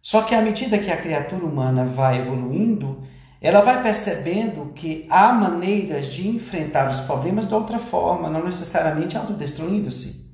Só 0.03 0.23
que 0.23 0.35
à 0.35 0.43
medida 0.43 0.79
que 0.79 0.91
a 0.91 0.97
criatura 0.97 1.45
humana 1.45 1.85
vai 1.85 2.19
evoluindo, 2.19 3.07
ela 3.43 3.61
vai 3.61 3.83
percebendo 3.83 4.73
que 4.73 5.05
há 5.11 5.33
maneiras 5.33 6.13
de 6.13 6.29
enfrentar 6.29 6.89
os 6.89 7.01
problemas 7.01 7.45
de 7.45 7.53
outra 7.53 7.79
forma, 7.79 8.31
não 8.31 8.45
necessariamente 8.45 9.17
autodestruindo-se. 9.17 10.31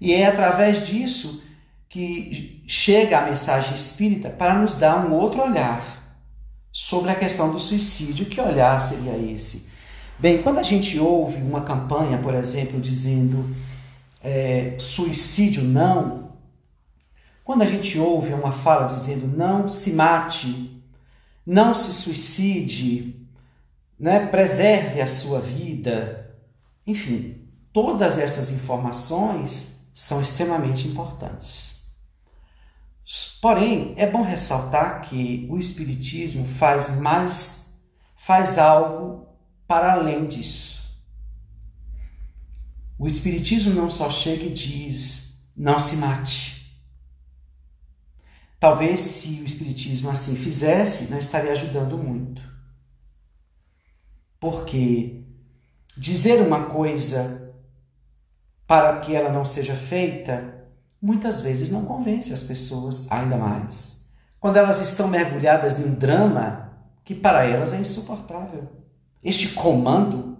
E 0.00 0.12
é 0.14 0.26
através 0.26 0.86
disso 0.86 1.42
que 1.88 2.62
chega 2.68 3.18
a 3.18 3.24
mensagem 3.26 3.74
espírita 3.74 4.30
para 4.30 4.54
nos 4.54 4.74
dar 4.74 5.04
um 5.04 5.14
outro 5.14 5.42
olhar 5.42 6.22
sobre 6.70 7.10
a 7.10 7.14
questão 7.14 7.52
do 7.52 7.58
suicídio. 7.58 8.26
Que 8.26 8.40
olhar 8.40 8.80
seria 8.80 9.16
esse? 9.32 9.68
Bem, 10.16 10.40
quando 10.42 10.58
a 10.58 10.62
gente 10.62 10.96
ouve 11.00 11.42
uma 11.42 11.62
campanha, 11.62 12.18
por 12.18 12.34
exemplo, 12.34 12.80
dizendo 12.80 13.50
é, 14.22 14.76
suicídio 14.78 15.64
não, 15.64 16.30
quando 17.42 17.62
a 17.62 17.66
gente 17.66 17.98
ouve 17.98 18.32
uma 18.32 18.52
fala 18.52 18.86
dizendo 18.86 19.26
não 19.26 19.68
se 19.68 19.92
mate, 19.92 20.75
não 21.46 21.72
se 21.74 21.92
suicide, 21.92 23.24
né, 23.98 24.26
preserve 24.26 25.00
a 25.00 25.06
sua 25.06 25.40
vida, 25.40 26.36
enfim, 26.84 27.48
todas 27.72 28.18
essas 28.18 28.50
informações 28.50 29.80
são 29.94 30.20
extremamente 30.20 30.88
importantes. 30.88 31.76
Porém, 33.40 33.94
é 33.96 34.10
bom 34.10 34.22
ressaltar 34.22 35.02
que 35.02 35.46
o 35.48 35.56
Espiritismo 35.56 36.46
faz 36.46 36.98
mais, 37.00 37.80
faz 38.16 38.58
algo 38.58 39.28
para 39.68 39.92
além 39.92 40.26
disso. 40.26 40.84
O 42.98 43.06
Espiritismo 43.06 43.72
não 43.72 43.88
só 43.88 44.10
chega 44.10 44.44
e 44.44 44.52
diz, 44.52 45.48
não 45.56 45.78
se 45.78 45.96
mate. 45.96 46.65
Talvez 48.58 49.00
se 49.00 49.40
o 49.40 49.44
Espiritismo 49.44 50.10
assim 50.10 50.34
fizesse, 50.34 51.10
não 51.10 51.18
estaria 51.18 51.52
ajudando 51.52 51.98
muito. 51.98 52.42
Porque 54.40 55.24
dizer 55.96 56.40
uma 56.40 56.64
coisa 56.64 57.54
para 58.66 58.98
que 59.00 59.14
ela 59.14 59.30
não 59.30 59.44
seja 59.44 59.74
feita 59.74 60.54
muitas 61.00 61.40
vezes 61.40 61.70
não 61.70 61.84
convence 61.84 62.32
as 62.32 62.42
pessoas 62.42 63.10
ainda 63.10 63.36
mais. 63.36 64.12
Quando 64.40 64.56
elas 64.56 64.80
estão 64.80 65.08
mergulhadas 65.08 65.78
em 65.78 65.84
um 65.84 65.94
drama 65.94 66.72
que 67.04 67.14
para 67.14 67.44
elas 67.44 67.72
é 67.72 67.78
insuportável. 67.78 68.68
Este 69.22 69.50
comando 69.50 70.36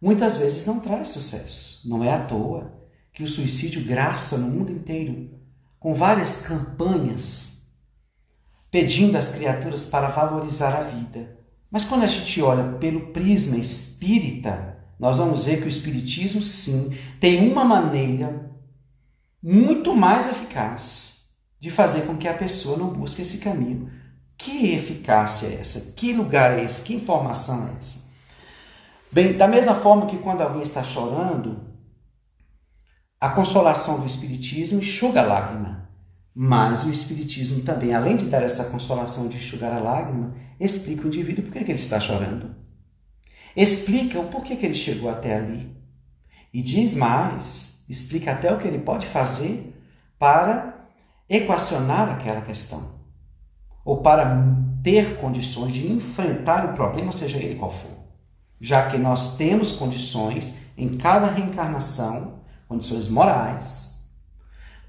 muitas 0.00 0.36
vezes 0.36 0.64
não 0.64 0.80
traz 0.80 1.10
sucesso. 1.10 1.88
Não 1.88 2.02
é 2.02 2.12
à 2.12 2.24
toa 2.24 2.72
que 3.12 3.22
o 3.22 3.28
suicídio 3.28 3.84
graça 3.84 4.38
no 4.38 4.48
mundo 4.48 4.72
inteiro, 4.72 5.38
com 5.80 5.94
várias 5.94 6.46
campanhas 6.46 7.66
pedindo 8.70 9.16
às 9.16 9.30
criaturas 9.32 9.86
para 9.86 10.08
valorizar 10.08 10.76
a 10.76 10.82
vida. 10.82 11.36
Mas 11.70 11.84
quando 11.84 12.04
a 12.04 12.06
gente 12.06 12.40
olha 12.42 12.74
pelo 12.78 13.12
prisma 13.12 13.56
espírita, 13.56 14.76
nós 14.98 15.16
vamos 15.16 15.44
ver 15.44 15.58
que 15.58 15.64
o 15.64 15.68
espiritismo 15.68 16.42
sim 16.42 16.96
tem 17.18 17.50
uma 17.50 17.64
maneira 17.64 18.50
muito 19.42 19.96
mais 19.96 20.28
eficaz 20.28 21.30
de 21.58 21.70
fazer 21.70 22.02
com 22.02 22.16
que 22.16 22.28
a 22.28 22.34
pessoa 22.34 22.76
não 22.76 22.90
busque 22.90 23.22
esse 23.22 23.38
caminho. 23.38 23.90
Que 24.36 24.74
eficácia 24.74 25.46
é 25.46 25.54
essa? 25.60 25.92
Que 25.92 26.12
lugar 26.12 26.58
é 26.58 26.64
esse? 26.64 26.82
Que 26.82 26.94
informação 26.94 27.68
é 27.68 27.78
essa? 27.78 28.10
Bem, 29.10 29.36
da 29.36 29.48
mesma 29.48 29.74
forma 29.74 30.06
que 30.06 30.18
quando 30.18 30.42
alguém 30.42 30.62
está 30.62 30.82
chorando, 30.82 31.69
a 33.20 33.28
consolação 33.28 34.00
do 34.00 34.06
Espiritismo 34.06 34.80
enxuga 34.80 35.20
a 35.20 35.26
lágrima. 35.26 35.90
Mas 36.34 36.84
o 36.84 36.90
Espiritismo 36.90 37.62
também, 37.62 37.92
além 37.92 38.16
de 38.16 38.24
dar 38.24 38.42
essa 38.42 38.70
consolação 38.70 39.28
de 39.28 39.36
enxugar 39.36 39.76
a 39.76 39.80
lágrima, 39.80 40.34
explica 40.58 41.04
o 41.04 41.08
indivíduo 41.08 41.44
por 41.44 41.52
que, 41.52 41.58
ele 41.58 41.72
está 41.72 42.00
chorando. 42.00 42.54
Explica 43.54 44.18
o 44.18 44.28
porquê 44.28 44.56
que 44.56 44.64
ele 44.64 44.74
chegou 44.74 45.10
até 45.10 45.36
ali. 45.36 45.76
E 46.52 46.62
diz 46.62 46.94
mais, 46.94 47.84
explica 47.88 48.32
até 48.32 48.52
o 48.52 48.58
que 48.58 48.66
ele 48.66 48.78
pode 48.78 49.06
fazer 49.06 49.76
para 50.18 50.88
equacionar 51.28 52.08
aquela 52.08 52.40
questão, 52.40 53.00
ou 53.84 53.98
para 53.98 54.56
ter 54.82 55.16
condições 55.20 55.74
de 55.74 55.92
enfrentar 55.92 56.70
o 56.70 56.72
problema, 56.72 57.12
seja 57.12 57.38
ele 57.38 57.56
qual 57.56 57.70
for. 57.70 57.90
Já 58.58 58.90
que 58.90 58.96
nós 58.96 59.36
temos 59.36 59.72
condições 59.72 60.56
em 60.76 60.96
cada 60.96 61.26
reencarnação, 61.26 62.39
condições 62.70 63.08
morais, 63.08 64.12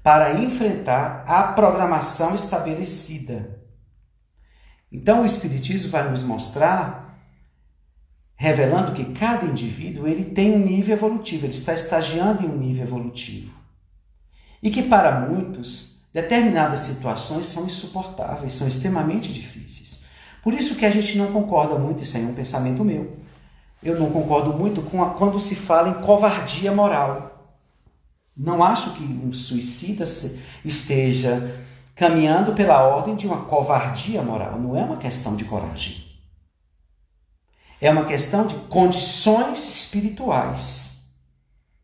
para 0.04 0.40
enfrentar 0.40 1.24
a 1.26 1.42
programação 1.42 2.32
estabelecida. 2.32 3.60
Então 4.90 5.22
o 5.22 5.26
Espiritismo 5.26 5.90
vai 5.90 6.08
nos 6.08 6.22
mostrar 6.22 7.18
revelando 8.36 8.92
que 8.92 9.12
cada 9.12 9.46
indivíduo 9.46 10.06
ele 10.06 10.26
tem 10.26 10.52
um 10.52 10.60
nível 10.60 10.94
evolutivo, 10.94 11.46
ele 11.46 11.52
está 11.52 11.74
estagiando 11.74 12.44
em 12.44 12.48
um 12.48 12.56
nível 12.56 12.84
evolutivo. 12.84 13.52
E 14.62 14.70
que 14.70 14.84
para 14.84 15.20
muitos, 15.20 16.04
determinadas 16.14 16.80
situações 16.80 17.46
são 17.46 17.66
insuportáveis, 17.66 18.54
são 18.54 18.68
extremamente 18.68 19.32
difíceis. 19.32 20.04
Por 20.40 20.54
isso 20.54 20.76
que 20.76 20.86
a 20.86 20.90
gente 20.90 21.18
não 21.18 21.32
concorda 21.32 21.76
muito, 21.76 22.04
isso 22.04 22.16
aí 22.16 22.22
é 22.22 22.26
um 22.28 22.34
pensamento 22.34 22.84
meu, 22.84 23.16
eu 23.82 23.98
não 23.98 24.10
concordo 24.12 24.52
muito 24.52 24.82
com 24.82 25.02
a, 25.02 25.14
quando 25.14 25.40
se 25.40 25.56
fala 25.56 25.88
em 25.88 26.02
covardia 26.02 26.70
moral. 26.70 27.31
Não 28.36 28.62
acho 28.62 28.94
que 28.94 29.04
um 29.04 29.32
suicida 29.32 30.04
esteja 30.64 31.60
caminhando 31.94 32.54
pela 32.54 32.82
ordem 32.82 33.14
de 33.14 33.26
uma 33.26 33.44
covardia 33.44 34.22
moral. 34.22 34.58
Não 34.58 34.76
é 34.76 34.82
uma 34.82 34.96
questão 34.96 35.36
de 35.36 35.44
coragem. 35.44 36.10
É 37.80 37.90
uma 37.90 38.04
questão 38.04 38.46
de 38.46 38.54
condições 38.68 39.68
espirituais, 39.68 41.12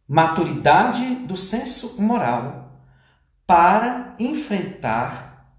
maturidade 0.07 1.05
do 1.27 1.37
senso 1.37 2.01
moral 2.01 2.83
para 3.47 4.15
enfrentar 4.19 5.53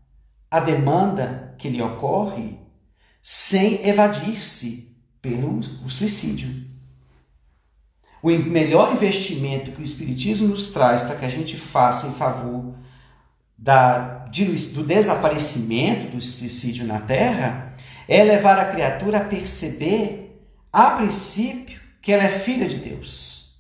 a 0.50 0.60
demanda 0.60 1.56
que 1.58 1.70
lhe 1.70 1.82
ocorre 1.82 2.58
sem 3.22 3.86
evadir-se 3.86 4.98
pelo 5.22 5.62
suicídio. 5.90 6.69
O 8.22 8.30
melhor 8.30 8.92
investimento 8.92 9.72
que 9.72 9.82
o 9.82 9.84
Espiritismo 9.84 10.50
nos 10.50 10.68
traz 10.68 11.02
para 11.02 11.16
que 11.16 11.26
a 11.26 11.30
gente 11.30 11.56
faça 11.56 12.08
em 12.08 12.14
favor 12.14 12.76
da, 13.58 14.26
do 14.28 14.84
desaparecimento 14.84 16.16
do 16.16 16.22
suicídio 16.22 16.86
na 16.86 17.00
Terra 17.00 17.76
é 18.08 18.24
levar 18.24 18.58
a 18.60 18.72
criatura 18.72 19.20
a 19.20 19.26
perceber 19.26 20.30
a 20.72 20.92
princípio, 20.92 21.80
que 22.02 22.12
ela 22.12 22.24
é 22.24 22.30
filha 22.30 22.68
de 22.68 22.78
Deus, 22.78 23.60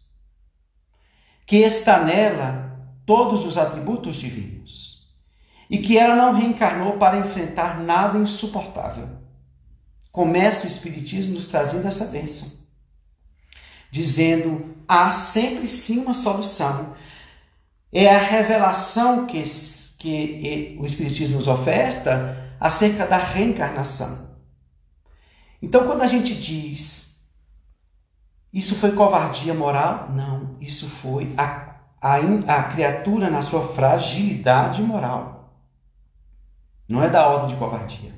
que 1.45 1.57
está 1.57 2.03
nela 2.03 2.77
todos 3.05 3.45
os 3.45 3.57
atributos 3.57 4.17
divinos 4.17 5.09
e 5.69 5.77
que 5.77 5.97
ela 5.97 6.15
não 6.15 6.33
reencarnou 6.33 6.93
para 6.93 7.17
enfrentar 7.17 7.79
nada 7.79 8.17
insuportável. 8.17 9.09
Começa 10.11 10.65
o 10.65 10.67
Espiritismo 10.67 11.35
nos 11.35 11.47
trazendo 11.47 11.87
essa 11.87 12.05
bênção, 12.05 12.58
dizendo: 13.91 14.75
há 14.87 15.11
sempre 15.11 15.67
sim 15.67 15.99
uma 15.99 16.13
solução. 16.13 16.95
É 17.91 18.07
a 18.13 18.19
revelação 18.19 19.25
que, 19.25 19.41
que 19.97 20.77
o 20.79 20.85
Espiritismo 20.85 21.37
nos 21.37 21.47
oferta 21.47 22.55
acerca 22.59 23.05
da 23.05 23.17
reencarnação. 23.17 24.29
Então, 25.61 25.85
quando 25.85 26.01
a 26.01 26.07
gente 26.07 26.35
diz 26.35 27.09
isso 28.51 28.75
foi 28.75 28.93
covardia 28.93 29.53
moral, 29.53 30.09
não, 30.09 30.57
isso 30.59 30.87
foi 30.87 31.33
a, 31.37 31.75
a, 32.01 32.15
a 32.15 32.63
criatura 32.63 33.29
na 33.29 33.43
sua 33.43 33.61
fragilidade 33.61 34.81
moral. 34.81 35.53
Não 36.87 37.03
é 37.03 37.09
da 37.09 37.27
ordem 37.27 37.49
de 37.49 37.55
covardia, 37.57 38.11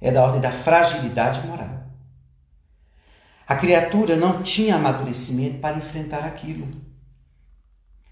é 0.00 0.10
da 0.10 0.24
ordem 0.24 0.40
da 0.40 0.50
fragilidade 0.50 1.46
moral. 1.46 1.83
A 3.46 3.56
criatura 3.56 4.16
não 4.16 4.42
tinha 4.42 4.76
amadurecimento 4.76 5.58
para 5.58 5.76
enfrentar 5.76 6.24
aquilo. 6.24 6.68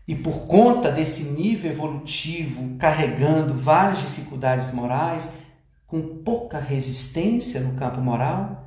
E 0.07 0.15
por 0.15 0.47
conta 0.47 0.91
desse 0.91 1.25
nível 1.25 1.71
evolutivo, 1.71 2.77
carregando 2.77 3.55
várias 3.55 4.01
dificuldades 4.01 4.73
morais, 4.73 5.39
com 5.87 6.19
pouca 6.19 6.59
resistência 6.59 7.61
no 7.61 7.79
campo 7.79 8.01
moral, 8.01 8.67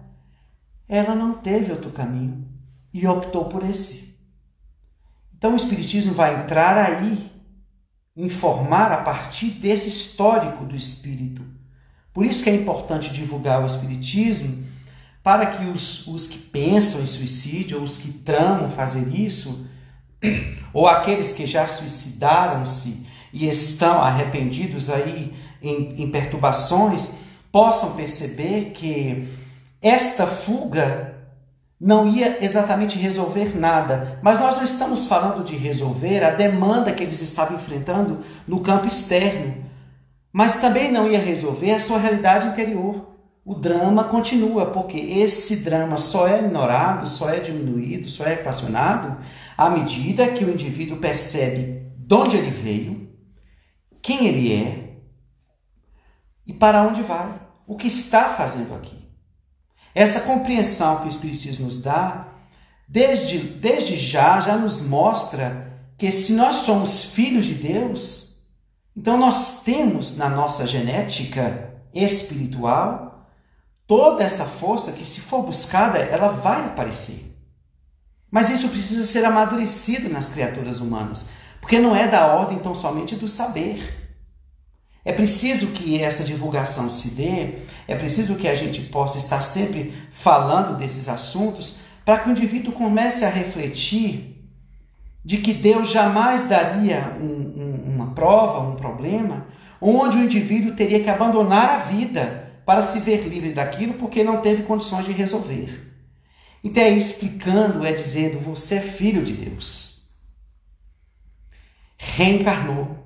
ela 0.87 1.13
não 1.13 1.33
teve 1.33 1.71
outro 1.71 1.91
caminho 1.91 2.47
e 2.93 3.05
optou 3.07 3.45
por 3.45 3.63
esse. 3.63 4.15
Então 5.37 5.53
o 5.53 5.55
Espiritismo 5.55 6.13
vai 6.13 6.41
entrar 6.41 6.77
aí, 6.77 7.31
informar 8.15 8.91
a 8.91 8.97
partir 8.97 9.49
desse 9.49 9.89
histórico 9.89 10.65
do 10.65 10.75
espírito. 10.75 11.43
Por 12.13 12.25
isso 12.25 12.43
que 12.43 12.49
é 12.49 12.55
importante 12.55 13.11
divulgar 13.11 13.61
o 13.61 13.65
Espiritismo, 13.65 14.65
para 15.25 15.47
que 15.47 15.65
os, 15.65 16.05
os 16.05 16.27
que 16.27 16.37
pensam 16.37 17.01
em 17.01 17.07
suicídio, 17.07 17.79
ou 17.79 17.83
os 17.83 17.97
que 17.97 18.13
tramam 18.13 18.69
fazer 18.69 19.07
isso, 19.11 19.67
ou 20.71 20.87
aqueles 20.87 21.31
que 21.31 21.47
já 21.47 21.65
suicidaram-se 21.65 23.07
e 23.33 23.49
estão 23.49 24.03
arrependidos 24.03 24.87
aí 24.87 25.33
em, 25.63 26.03
em 26.03 26.11
perturbações, 26.11 27.15
possam 27.51 27.95
perceber 27.95 28.65
que 28.65 29.27
esta 29.81 30.27
fuga 30.27 31.15
não 31.81 32.07
ia 32.07 32.37
exatamente 32.45 32.99
resolver 32.99 33.57
nada, 33.57 34.19
mas 34.21 34.37
nós 34.37 34.55
não 34.55 34.63
estamos 34.63 35.05
falando 35.05 35.43
de 35.43 35.55
resolver 35.55 36.23
a 36.23 36.29
demanda 36.29 36.93
que 36.93 37.01
eles 37.01 37.21
estavam 37.21 37.57
enfrentando 37.57 38.19
no 38.47 38.59
campo 38.59 38.87
externo, 38.87 39.55
mas 40.31 40.57
também 40.57 40.91
não 40.91 41.09
ia 41.09 41.19
resolver 41.19 41.71
a 41.71 41.79
sua 41.79 41.97
realidade 41.97 42.49
interior. 42.49 43.14
O 43.45 43.53
drama 43.53 44.05
continua, 44.05 44.71
porque 44.71 44.97
esse 44.97 45.57
drama 45.57 45.97
só 45.97 46.27
é 46.27 46.39
ignorado, 46.39 47.07
só 47.07 47.29
é 47.29 47.39
diminuído, 47.39 48.09
só 48.09 48.25
é 48.25 48.33
equacionado 48.33 49.23
à 49.55 49.69
medida 49.69 50.27
que 50.29 50.43
o 50.43 50.49
indivíduo 50.49 50.97
percebe 50.97 51.85
de 51.95 52.15
onde 52.15 52.37
ele 52.37 52.49
veio, 52.49 53.15
quem 54.01 54.25
ele 54.25 54.51
é 54.51 54.97
e 56.43 56.53
para 56.53 56.81
onde 56.87 57.03
vai, 57.03 57.39
o 57.67 57.75
que 57.75 57.87
está 57.87 58.29
fazendo 58.29 58.73
aqui. 58.73 59.07
Essa 59.93 60.21
compreensão 60.21 61.01
que 61.01 61.05
o 61.05 61.09
Espiritismo 61.09 61.67
nos 61.67 61.79
dá, 61.83 62.27
desde, 62.87 63.37
desde 63.37 63.95
já, 63.95 64.39
já 64.39 64.57
nos 64.57 64.81
mostra 64.81 65.71
que 65.99 66.11
se 66.11 66.33
nós 66.33 66.57
somos 66.57 67.05
filhos 67.05 67.45
de 67.45 67.53
Deus, 67.53 68.43
então 68.97 69.17
nós 69.17 69.61
temos 69.61 70.17
na 70.17 70.29
nossa 70.29 70.65
genética 70.65 71.75
espiritual 71.93 73.14
toda 73.87 74.23
essa 74.23 74.45
força 74.45 74.91
que, 74.91 75.05
se 75.05 75.21
for 75.21 75.43
buscada, 75.43 75.99
ela 75.99 76.29
vai 76.29 76.65
aparecer. 76.65 77.35
Mas 78.29 78.49
isso 78.49 78.69
precisa 78.69 79.05
ser 79.05 79.23
amadurecido 79.23 80.09
nas 80.09 80.29
criaturas 80.29 80.79
humanas, 80.79 81.29
porque 81.61 81.79
não 81.79 81.95
é 81.95 82.07
da 82.07 82.27
ordem 82.27 82.59
tão 82.59 82.75
somente 82.75 83.15
do 83.15 83.27
saber. 83.27 84.05
É 85.03 85.13
preciso 85.13 85.67
que 85.67 86.01
essa 86.01 86.23
divulgação 86.23 86.89
se 86.89 87.09
dê, 87.09 87.59
é 87.87 87.95
preciso 87.95 88.35
que 88.35 88.47
a 88.47 88.55
gente 88.55 88.81
possa 88.81 89.19
estar 89.19 89.41
sempre 89.41 89.93
falando 90.11 90.77
desses 90.77 91.07
assuntos 91.07 91.77
para 92.03 92.17
que 92.19 92.27
o 92.27 92.31
indivíduo 92.31 92.73
comece 92.73 93.23
a 93.23 93.29
refletir 93.29 94.35
de 95.23 95.37
que 95.37 95.53
Deus 95.53 95.89
jamais 95.89 96.43
daria 96.43 97.17
um, 97.19 97.25
um, 97.25 97.93
uma 97.95 98.13
prova, 98.13 98.59
um 98.59 98.75
problema, 98.75 99.47
onde 99.79 100.17
o 100.17 100.23
indivíduo 100.23 100.75
teria 100.75 101.03
que 101.03 101.09
abandonar 101.09 101.69
a 101.69 101.77
vida 101.77 102.44
para 102.65 102.81
se 102.81 102.99
ver 102.99 103.27
livre 103.27 103.53
daquilo 103.53 103.93
porque 103.93 104.23
não 104.23 104.41
teve 104.41 104.63
condições 104.63 105.05
de 105.05 105.11
resolver. 105.11 105.93
Então 106.63 106.81
é 106.81 106.89
explicando, 106.89 107.85
é 107.85 107.93
dizendo: 107.93 108.39
você 108.39 108.75
é 108.75 108.81
filho 108.81 109.21
de 109.21 109.33
Deus. 109.33 110.09
Reencarnou. 111.97 113.05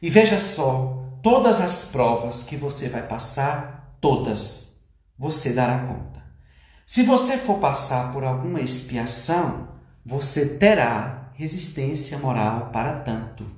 E 0.00 0.10
veja 0.10 0.38
só, 0.38 1.18
todas 1.22 1.60
as 1.60 1.86
provas 1.86 2.44
que 2.44 2.56
você 2.56 2.88
vai 2.88 3.06
passar, 3.06 3.96
todas, 4.00 4.82
você 5.18 5.54
dará 5.54 5.78
conta. 5.86 6.22
Se 6.84 7.02
você 7.02 7.38
for 7.38 7.58
passar 7.58 8.12
por 8.12 8.22
alguma 8.22 8.60
expiação, 8.60 9.68
você 10.04 10.56
terá 10.58 11.32
resistência 11.34 12.18
moral 12.18 12.70
para 12.70 13.00
tanto. 13.00 13.55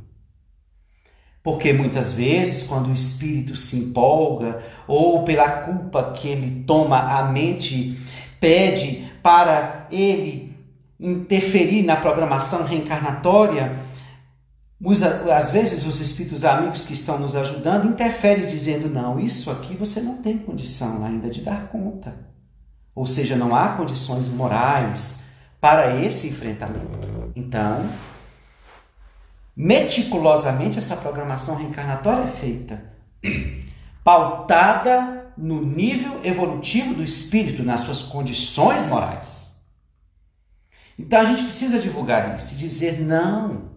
Porque 1.42 1.72
muitas 1.72 2.12
vezes, 2.12 2.66
quando 2.66 2.88
o 2.88 2.92
espírito 2.92 3.56
se 3.56 3.76
empolga, 3.76 4.62
ou 4.86 5.24
pela 5.24 5.48
culpa 5.50 6.12
que 6.12 6.28
ele 6.28 6.64
toma, 6.66 6.98
a 6.98 7.24
mente 7.30 7.98
pede 8.40 9.10
para 9.22 9.86
ele 9.90 10.56
interferir 10.98 11.82
na 11.84 11.96
programação 11.96 12.64
reencarnatória, 12.64 13.78
às 15.34 15.50
vezes 15.50 15.86
os 15.86 16.00
espíritos 16.00 16.44
amigos 16.44 16.84
que 16.84 16.92
estão 16.92 17.18
nos 17.18 17.34
ajudando 17.34 17.88
interferem 17.88 18.46
dizendo: 18.46 18.88
não, 18.88 19.18
isso 19.18 19.50
aqui 19.50 19.74
você 19.74 20.00
não 20.00 20.18
tem 20.18 20.38
condição 20.38 21.04
ainda 21.04 21.28
de 21.28 21.40
dar 21.40 21.68
conta. 21.68 22.14
Ou 22.94 23.06
seja, 23.06 23.36
não 23.36 23.54
há 23.54 23.68
condições 23.68 24.28
morais 24.28 25.28
para 25.60 26.00
esse 26.02 26.28
enfrentamento. 26.28 27.32
Então, 27.34 27.88
meticulosamente 29.58 30.78
essa 30.78 30.96
programação 30.96 31.56
reencarnatória 31.56 32.22
é 32.22 32.30
feita, 32.30 32.80
pautada 34.04 35.32
no 35.36 35.60
nível 35.64 36.20
evolutivo 36.22 36.94
do 36.94 37.02
espírito, 37.02 37.64
nas 37.64 37.80
suas 37.80 38.02
condições 38.02 38.86
morais. 38.86 39.56
Então 40.96 41.20
a 41.20 41.24
gente 41.24 41.42
precisa 41.42 41.80
divulgar 41.80 42.36
isso 42.36 42.54
dizer: 42.54 43.00
não, 43.00 43.72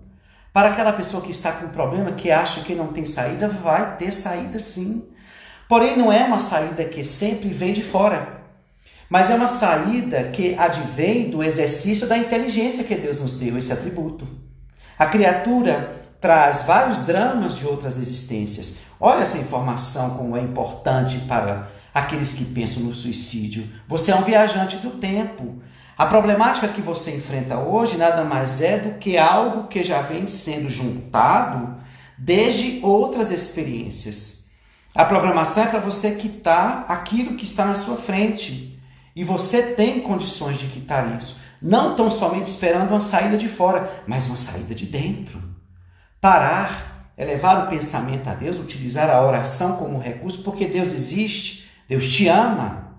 para 0.54 0.70
aquela 0.70 0.94
pessoa 0.94 1.24
que 1.24 1.32
está 1.32 1.52
com 1.52 1.66
um 1.66 1.70
problema, 1.70 2.12
que 2.12 2.30
acha 2.30 2.62
que 2.62 2.76
não 2.76 2.94
tem 2.94 3.04
saída, 3.04 3.48
vai 3.48 3.98
ter 3.98 4.12
saída 4.12 4.60
sim. 4.60 5.10
Porém, 5.68 5.98
não 5.98 6.14
é 6.14 6.24
uma 6.24 6.38
saída 6.38 6.86
que 6.86 7.04
sempre 7.04 7.50
vem 7.50 7.74
de 7.74 7.82
fora, 7.82 8.44
mas 9.10 9.32
é 9.32 9.36
uma 9.36 9.48
saída 9.48 10.26
que 10.26 10.54
advém 10.56 11.30
do 11.30 11.42
exercício 11.42 12.06
da 12.06 12.18
inteligência 12.18 12.84
que 12.84 12.94
Deus 12.94 13.20
nos 13.20 13.40
deu, 13.40 13.58
esse 13.58 13.74
atributo. 13.74 14.51
A 15.02 15.08
criatura 15.08 16.06
traz 16.22 16.62
vários 16.62 17.00
dramas 17.00 17.58
de 17.58 17.66
outras 17.66 17.98
existências. 17.98 18.82
Olha 19.00 19.24
essa 19.24 19.40
informação 19.40 20.12
como 20.12 20.38
é 20.38 20.42
importante 20.42 21.18
para 21.22 21.70
aqueles 21.92 22.36
que 22.36 22.46
pensam 22.46 22.84
no 22.84 22.94
suicídio. 22.94 23.68
Você 23.88 24.12
é 24.12 24.16
um 24.16 24.22
viajante 24.22 24.78
do 24.78 24.92
tempo. 24.92 25.60
A 25.98 26.06
problemática 26.06 26.68
que 26.68 26.84
você 26.84 27.16
enfrenta 27.16 27.58
hoje 27.58 27.98
nada 27.98 28.24
mais 28.24 28.62
é 28.62 28.78
do 28.78 29.00
que 29.00 29.18
algo 29.18 29.68
que 29.68 29.82
já 29.82 30.04
vem 30.04 30.28
sendo 30.28 30.70
juntado 30.70 31.78
desde 32.16 32.80
outras 32.84 33.32
experiências. 33.32 34.52
A 34.94 35.04
programação 35.04 35.64
é 35.64 35.68
para 35.68 35.80
você 35.80 36.12
quitar 36.12 36.86
aquilo 36.88 37.38
que 37.38 37.46
está 37.46 37.66
na 37.66 37.74
sua 37.74 37.98
frente. 37.98 38.80
E 39.16 39.24
você 39.24 39.64
tem 39.64 40.00
condições 40.02 40.60
de 40.60 40.68
quitar 40.68 41.18
isso. 41.18 41.41
Não 41.62 41.96
tão 41.96 42.10
somente 42.10 42.48
esperando 42.48 42.90
uma 42.90 43.02
saída 43.02 43.38
de 43.38 43.48
fora, 43.48 44.04
mas 44.08 44.26
uma 44.26 44.38
saída 44.38 44.74
de 44.74 44.88
dentro. 44.88 45.42
Parar 46.20 47.12
é 47.16 47.24
levar 47.24 47.66
o 47.66 47.70
pensamento 47.70 48.28
a 48.28 48.34
Deus, 48.34 48.58
utilizar 48.58 49.10
a 49.10 49.22
oração 49.22 49.78
como 49.78 50.00
recurso, 50.00 50.42
porque 50.42 50.66
Deus 50.66 50.92
existe, 50.92 51.70
Deus 51.88 52.12
te 52.12 52.28
ama. 52.28 52.96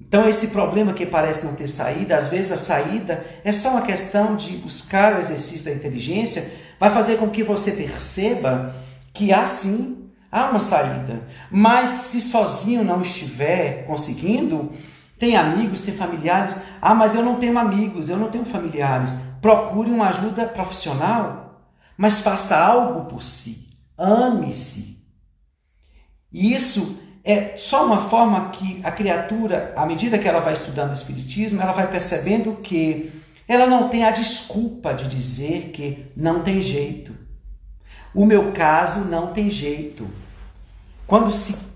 Então, 0.00 0.28
esse 0.28 0.48
problema 0.48 0.92
que 0.92 1.06
parece 1.06 1.44
não 1.44 1.54
ter 1.54 1.68
saída, 1.68 2.16
às 2.16 2.28
vezes 2.28 2.50
a 2.50 2.56
saída 2.56 3.24
é 3.44 3.52
só 3.52 3.70
uma 3.70 3.82
questão 3.82 4.34
de 4.34 4.56
buscar 4.56 5.14
o 5.14 5.20
exercício 5.20 5.66
da 5.66 5.72
inteligência, 5.72 6.50
vai 6.80 6.90
fazer 6.90 7.18
com 7.18 7.28
que 7.28 7.44
você 7.44 7.72
perceba 7.72 8.74
que 9.12 9.32
há 9.32 9.46
sim, 9.46 10.10
há 10.32 10.46
uma 10.46 10.58
saída. 10.58 11.22
Mas 11.50 11.90
se 11.90 12.20
sozinho 12.20 12.82
não 12.82 13.02
estiver 13.02 13.84
conseguindo, 13.84 14.72
tem 15.20 15.36
amigos, 15.36 15.82
tem 15.82 15.94
familiares. 15.94 16.64
Ah, 16.80 16.94
mas 16.94 17.14
eu 17.14 17.22
não 17.22 17.36
tenho 17.36 17.56
amigos, 17.58 18.08
eu 18.08 18.16
não 18.16 18.30
tenho 18.30 18.44
familiares. 18.46 19.18
Procure 19.42 19.90
uma 19.90 20.08
ajuda 20.08 20.46
profissional, 20.46 21.60
mas 21.94 22.20
faça 22.20 22.58
algo 22.58 23.04
por 23.04 23.22
si. 23.22 23.68
Ame-se. 23.98 24.98
E 26.32 26.54
isso 26.54 26.98
é 27.22 27.58
só 27.58 27.84
uma 27.84 28.08
forma 28.08 28.48
que 28.48 28.80
a 28.82 28.90
criatura, 28.90 29.74
à 29.76 29.84
medida 29.84 30.18
que 30.18 30.26
ela 30.26 30.40
vai 30.40 30.54
estudando 30.54 30.90
o 30.90 30.94
Espiritismo, 30.94 31.60
ela 31.60 31.72
vai 31.72 31.86
percebendo 31.90 32.56
que 32.56 33.12
ela 33.46 33.66
não 33.66 33.90
tem 33.90 34.04
a 34.04 34.10
desculpa 34.10 34.94
de 34.94 35.06
dizer 35.06 35.70
que 35.72 36.06
não 36.16 36.42
tem 36.42 36.62
jeito. 36.62 37.14
O 38.14 38.24
meu 38.24 38.52
caso 38.52 39.04
não 39.04 39.34
tem 39.34 39.50
jeito. 39.50 40.08
Quando 41.06 41.30
se 41.30 41.69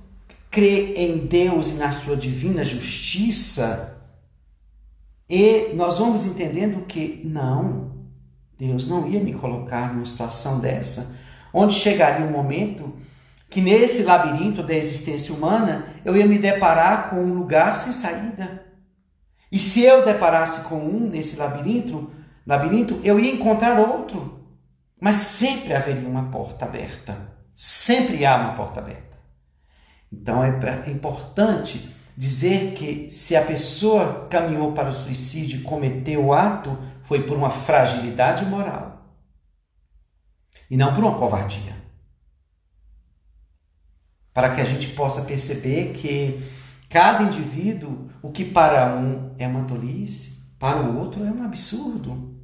crê 0.54 0.94
em 0.94 1.26
Deus 1.26 1.72
e 1.72 1.74
na 1.74 1.90
sua 1.90 2.16
divina 2.16 2.62
justiça, 2.62 4.00
e 5.28 5.72
nós 5.74 5.98
vamos 5.98 6.24
entendendo 6.24 6.86
que 6.86 7.22
não, 7.24 8.06
Deus 8.56 8.88
não 8.88 9.08
ia 9.08 9.18
me 9.18 9.34
colocar 9.34 9.92
numa 9.92 10.06
situação 10.06 10.60
dessa, 10.60 11.18
onde 11.52 11.74
chegaria 11.74 12.24
um 12.24 12.30
momento 12.30 12.94
que 13.50 13.60
nesse 13.60 14.04
labirinto 14.04 14.62
da 14.62 14.74
existência 14.74 15.34
humana 15.34 15.86
eu 16.04 16.16
ia 16.16 16.24
me 16.26 16.38
deparar 16.38 17.10
com 17.10 17.16
um 17.16 17.34
lugar 17.34 17.76
sem 17.76 17.92
saída. 17.92 18.64
E 19.50 19.58
se 19.58 19.82
eu 19.82 20.04
deparasse 20.04 20.68
com 20.68 20.76
um 20.76 21.08
nesse 21.08 21.34
labirinto, 21.36 22.12
labirinto, 22.46 23.00
eu 23.02 23.18
ia 23.18 23.32
encontrar 23.32 23.78
outro. 23.80 24.40
Mas 25.00 25.16
sempre 25.16 25.74
haveria 25.74 26.08
uma 26.08 26.30
porta 26.30 26.64
aberta. 26.64 27.16
Sempre 27.52 28.24
há 28.24 28.36
uma 28.36 28.54
porta 28.54 28.80
aberta. 28.80 29.13
Então 30.20 30.42
é 30.44 30.90
importante 30.90 31.92
dizer 32.16 32.74
que 32.74 33.10
se 33.10 33.34
a 33.34 33.42
pessoa 33.42 34.28
caminhou 34.30 34.72
para 34.72 34.88
o 34.88 34.94
suicídio 34.94 35.60
e 35.60 35.62
cometeu 35.62 36.26
o 36.26 36.32
ato, 36.32 36.78
foi 37.02 37.24
por 37.24 37.36
uma 37.36 37.50
fragilidade 37.50 38.44
moral 38.46 39.04
e 40.70 40.76
não 40.76 40.94
por 40.94 41.02
uma 41.02 41.18
covardia. 41.18 41.74
Para 44.32 44.54
que 44.54 44.60
a 44.60 44.64
gente 44.64 44.88
possa 44.88 45.22
perceber 45.22 45.92
que 45.92 46.40
cada 46.88 47.24
indivíduo, 47.24 48.08
o 48.22 48.30
que 48.30 48.44
para 48.44 48.96
um 48.96 49.34
é 49.38 49.46
uma 49.46 49.64
tolice, 49.64 50.44
para 50.58 50.80
o 50.80 50.98
outro 50.98 51.24
é 51.24 51.30
um 51.30 51.44
absurdo. 51.44 52.34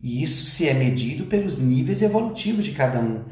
E 0.00 0.22
isso 0.22 0.46
se 0.46 0.68
é 0.68 0.74
medido 0.74 1.26
pelos 1.26 1.58
níveis 1.58 2.02
evolutivos 2.02 2.64
de 2.64 2.72
cada 2.72 3.00
um. 3.00 3.24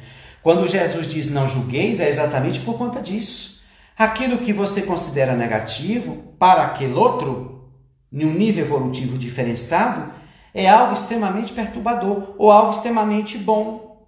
Quando 0.43 0.69
Jesus 0.69 1.09
diz 1.09 1.29
não 1.31 1.49
julgueis, 1.49 2.01
é 2.01 2.09
exatamente 2.09 2.61
por 2.61 2.79
conta 2.79 3.01
disso 3.01 3.58
aquilo 3.99 4.39
que 4.39 4.53
você 4.53 4.83
considera 4.83 5.35
negativo 5.35 6.35
para 6.39 6.63
aquele 6.63 6.95
outro, 6.95 7.69
em 8.13 8.25
um 8.25 8.33
nível 8.33 8.65
evolutivo 8.65 9.19
diferenciado, 9.19 10.13
é 10.55 10.69
algo 10.69 10.95
extremamente 10.95 11.53
perturbador 11.53 12.35
ou 12.39 12.53
algo 12.53 12.71
extremamente 12.71 13.37
bom, 13.37 14.07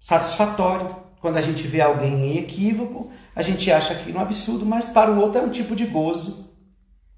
satisfatório. 0.00 0.86
Quando 1.20 1.36
a 1.36 1.40
gente 1.40 1.66
vê 1.66 1.80
alguém 1.80 2.14
em 2.14 2.38
equívoco, 2.38 3.10
a 3.34 3.42
gente 3.42 3.70
acha 3.72 3.92
aquilo 3.92 4.18
um 4.18 4.22
absurdo, 4.22 4.64
mas 4.64 4.86
para 4.86 5.10
o 5.10 5.18
outro 5.18 5.40
é 5.40 5.44
um 5.44 5.50
tipo 5.50 5.74
de 5.74 5.84
gozo, 5.86 6.56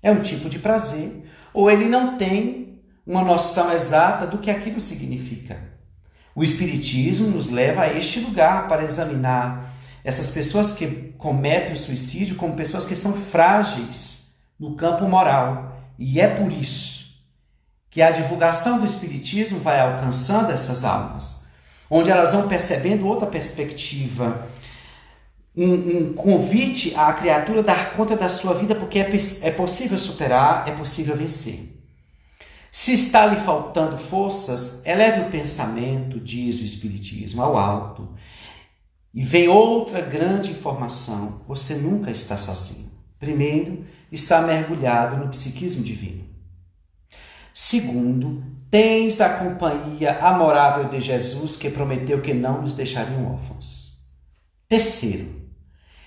é 0.02 0.10
um 0.10 0.22
tipo 0.22 0.48
de 0.48 0.58
prazer, 0.58 1.28
ou 1.52 1.70
ele 1.70 1.84
não 1.84 2.16
tem 2.16 2.80
uma 3.06 3.22
noção 3.22 3.70
exata 3.70 4.26
do 4.26 4.38
que 4.38 4.50
aquilo 4.50 4.80
significa. 4.80 5.68
O 6.34 6.42
Espiritismo 6.42 7.28
nos 7.28 7.50
leva 7.50 7.82
a 7.82 7.92
este 7.92 8.20
lugar 8.20 8.68
para 8.68 8.84
examinar 8.84 9.79
essas 10.02 10.30
pessoas 10.30 10.72
que 10.72 11.14
cometem 11.18 11.72
o 11.72 11.78
suicídio 11.78 12.36
como 12.36 12.54
pessoas 12.54 12.84
que 12.84 12.94
estão 12.94 13.12
frágeis 13.12 14.34
no 14.58 14.74
campo 14.74 15.06
moral. 15.06 15.76
E 15.98 16.20
é 16.20 16.28
por 16.28 16.52
isso 16.52 17.00
que 17.90 18.00
a 18.00 18.10
divulgação 18.10 18.78
do 18.78 18.86
Espiritismo 18.86 19.58
vai 19.60 19.80
alcançando 19.80 20.52
essas 20.52 20.84
almas, 20.84 21.46
onde 21.90 22.10
elas 22.10 22.32
vão 22.32 22.48
percebendo 22.48 23.06
outra 23.06 23.26
perspectiva, 23.26 24.46
um, 25.56 25.72
um 25.72 26.12
convite 26.14 26.94
à 26.94 27.12
criatura 27.12 27.62
dar 27.62 27.92
conta 27.94 28.16
da 28.16 28.28
sua 28.28 28.54
vida, 28.54 28.74
porque 28.76 29.00
é, 29.00 29.10
é 29.42 29.50
possível 29.50 29.98
superar, 29.98 30.68
é 30.68 30.72
possível 30.72 31.16
vencer. 31.16 31.76
Se 32.70 32.94
está 32.94 33.26
lhe 33.26 33.36
faltando 33.36 33.98
forças, 33.98 34.86
eleve 34.86 35.22
o 35.22 35.30
pensamento, 35.30 36.20
diz 36.20 36.60
o 36.60 36.64
Espiritismo, 36.64 37.42
ao 37.42 37.56
alto 37.56 38.08
e 39.12 39.22
vem 39.22 39.48
outra 39.48 40.00
grande 40.00 40.50
informação: 40.50 41.42
você 41.46 41.74
nunca 41.76 42.10
está 42.10 42.38
sozinho. 42.38 42.90
Primeiro, 43.18 43.84
está 44.10 44.40
mergulhado 44.40 45.16
no 45.16 45.28
psiquismo 45.28 45.82
divino. 45.82 46.24
Segundo, 47.52 48.42
tens 48.70 49.20
a 49.20 49.28
companhia 49.28 50.18
amorável 50.20 50.88
de 50.88 51.00
Jesus 51.00 51.56
que 51.56 51.68
prometeu 51.68 52.22
que 52.22 52.32
não 52.32 52.62
nos 52.62 52.72
deixariam 52.72 53.34
órfãos. 53.34 54.04
Terceiro, 54.68 55.50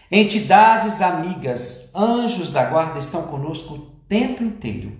entidades 0.10 1.02
amigas, 1.02 1.92
anjos 1.94 2.50
da 2.50 2.63
guarda 2.63 3.00
estão 3.00 3.24
conosco 3.24 3.74
o 3.74 3.80
tempo 4.08 4.42
inteiro, 4.42 4.98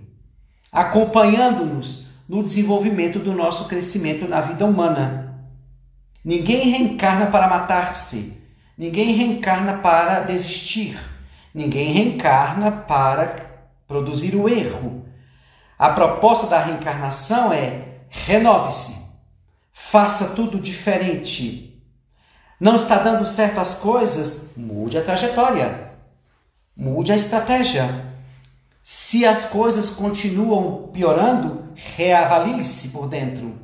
acompanhando-nos 0.70 2.08
no 2.28 2.42
desenvolvimento 2.42 3.18
do 3.18 3.32
nosso 3.32 3.66
crescimento 3.66 4.28
na 4.28 4.40
vida 4.42 4.66
humana 4.66 5.23
Ninguém 6.24 6.70
reencarna 6.70 7.26
para 7.26 7.46
matar-se. 7.46 8.42
Ninguém 8.78 9.14
reencarna 9.14 9.74
para 9.74 10.20
desistir. 10.20 10.98
Ninguém 11.52 11.92
reencarna 11.92 12.72
para 12.72 13.36
produzir 13.86 14.34
o 14.34 14.48
erro. 14.48 15.06
A 15.78 15.90
proposta 15.90 16.46
da 16.46 16.58
reencarnação 16.58 17.52
é 17.52 17.98
renove-se. 18.08 19.04
Faça 19.70 20.30
tudo 20.34 20.58
diferente. 20.58 21.78
Não 22.58 22.76
está 22.76 22.96
dando 22.96 23.26
certo 23.26 23.60
as 23.60 23.74
coisas? 23.74 24.52
Mude 24.56 24.96
a 24.96 25.02
trajetória. 25.02 25.92
Mude 26.74 27.12
a 27.12 27.16
estratégia. 27.16 28.06
Se 28.82 29.26
as 29.26 29.44
coisas 29.44 29.90
continuam 29.90 30.88
piorando, 30.88 31.68
reavalie-se 31.74 32.88
por 32.88 33.08
dentro. 33.08 33.58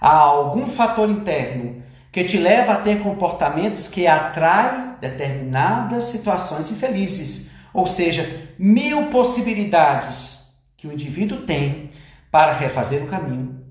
Há 0.00 0.16
algum 0.16 0.66
fator 0.66 1.10
interno 1.10 1.84
que 2.16 2.24
te 2.24 2.38
leva 2.38 2.72
a 2.72 2.76
ter 2.76 3.00
comportamentos 3.00 3.88
que 3.88 4.06
atraem 4.06 4.94
determinadas 4.98 6.04
situações 6.04 6.70
infelizes, 6.70 7.50
ou 7.74 7.86
seja, 7.86 8.54
mil 8.58 9.08
possibilidades 9.08 10.56
que 10.78 10.86
o 10.86 10.92
indivíduo 10.94 11.42
tem 11.42 11.90
para 12.30 12.54
refazer 12.54 13.02
o 13.02 13.06
caminho, 13.06 13.62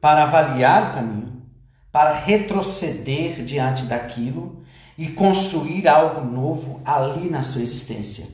para 0.00 0.22
avaliar 0.22 0.88
o 0.88 0.94
caminho, 0.94 1.42
para 1.92 2.10
retroceder 2.10 3.44
diante 3.44 3.84
daquilo 3.84 4.64
e 4.96 5.08
construir 5.08 5.86
algo 5.86 6.24
novo 6.24 6.80
ali 6.86 7.28
na 7.28 7.42
sua 7.42 7.60
existência, 7.60 8.28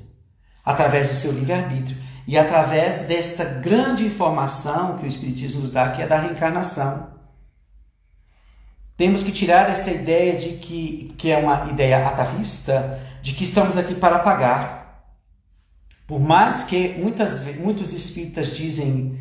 através 0.65 1.09
do 1.09 1.17
seu 1.17 1.33
livre-arbítrio 1.33 1.97
e 2.25 2.39
através 2.39 3.01
desta 3.01 3.45
grande 3.45 4.05
informação 4.05 4.97
que 4.99 5.05
o 5.05 5.09
Espiritismo 5.09 5.59
nos 5.59 5.71
dá, 5.71 5.91
que 5.91 6.03
é 6.03 6.07
da 6.07 6.21
reencarnação. 6.21 7.12
Temos 9.03 9.25
que 9.25 9.33
tirar 9.33 9.69
essa 9.69 9.91
ideia 9.91 10.37
de 10.37 10.51
que, 10.51 11.13
que 11.19 11.29
é 11.29 11.37
uma 11.37 11.69
ideia 11.69 12.07
atavista, 12.07 13.01
de 13.21 13.33
que 13.33 13.43
estamos 13.43 13.77
aqui 13.77 13.97
para 13.97 14.21
pagar. 14.21 15.09
Por 16.07 16.21
mais 16.21 16.63
que 16.63 16.91
muitas, 16.91 17.45
muitos 17.57 17.93
espíritas 17.93 18.57
dizem 18.57 19.19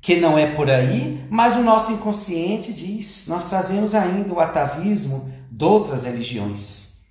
que 0.00 0.18
não 0.18 0.38
é 0.38 0.46
por 0.54 0.70
aí, 0.70 1.22
mas 1.28 1.54
o 1.54 1.62
nosso 1.62 1.92
inconsciente 1.92 2.72
diz, 2.72 3.26
nós 3.28 3.44
trazemos 3.44 3.94
ainda 3.94 4.32
o 4.32 4.40
atavismo 4.40 5.30
de 5.50 5.64
outras 5.66 6.04
religiões. 6.04 7.02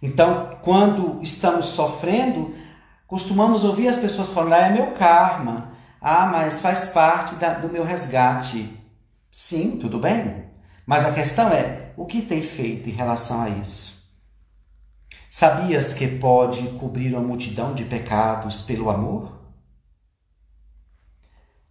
Então, 0.00 0.60
quando 0.62 1.20
estamos 1.20 1.66
sofrendo, 1.66 2.54
costumamos 3.08 3.64
ouvir 3.64 3.88
as 3.88 3.96
pessoas 3.96 4.28
falando: 4.28 4.52
ah, 4.52 4.68
é 4.68 4.70
meu 4.70 4.92
karma, 4.92 5.72
ah, 6.00 6.26
mas 6.26 6.60
faz 6.60 6.90
parte 6.90 7.34
da, 7.34 7.54
do 7.54 7.68
meu 7.68 7.82
resgate. 7.82 8.70
Sim, 9.32 9.78
tudo 9.80 9.98
bem. 9.98 10.46
Mas 10.86 11.04
a 11.04 11.12
questão 11.12 11.48
é: 11.48 11.90
o 11.96 12.06
que 12.06 12.22
tem 12.22 12.40
feito 12.40 12.88
em 12.88 12.92
relação 12.92 13.42
a 13.42 13.50
isso? 13.50 14.06
Sabias 15.28 15.92
que 15.92 16.06
pode 16.06 16.62
cobrir 16.78 17.12
uma 17.12 17.26
multidão 17.26 17.74
de 17.74 17.84
pecados 17.84 18.62
pelo 18.62 18.88
amor? 18.88 19.34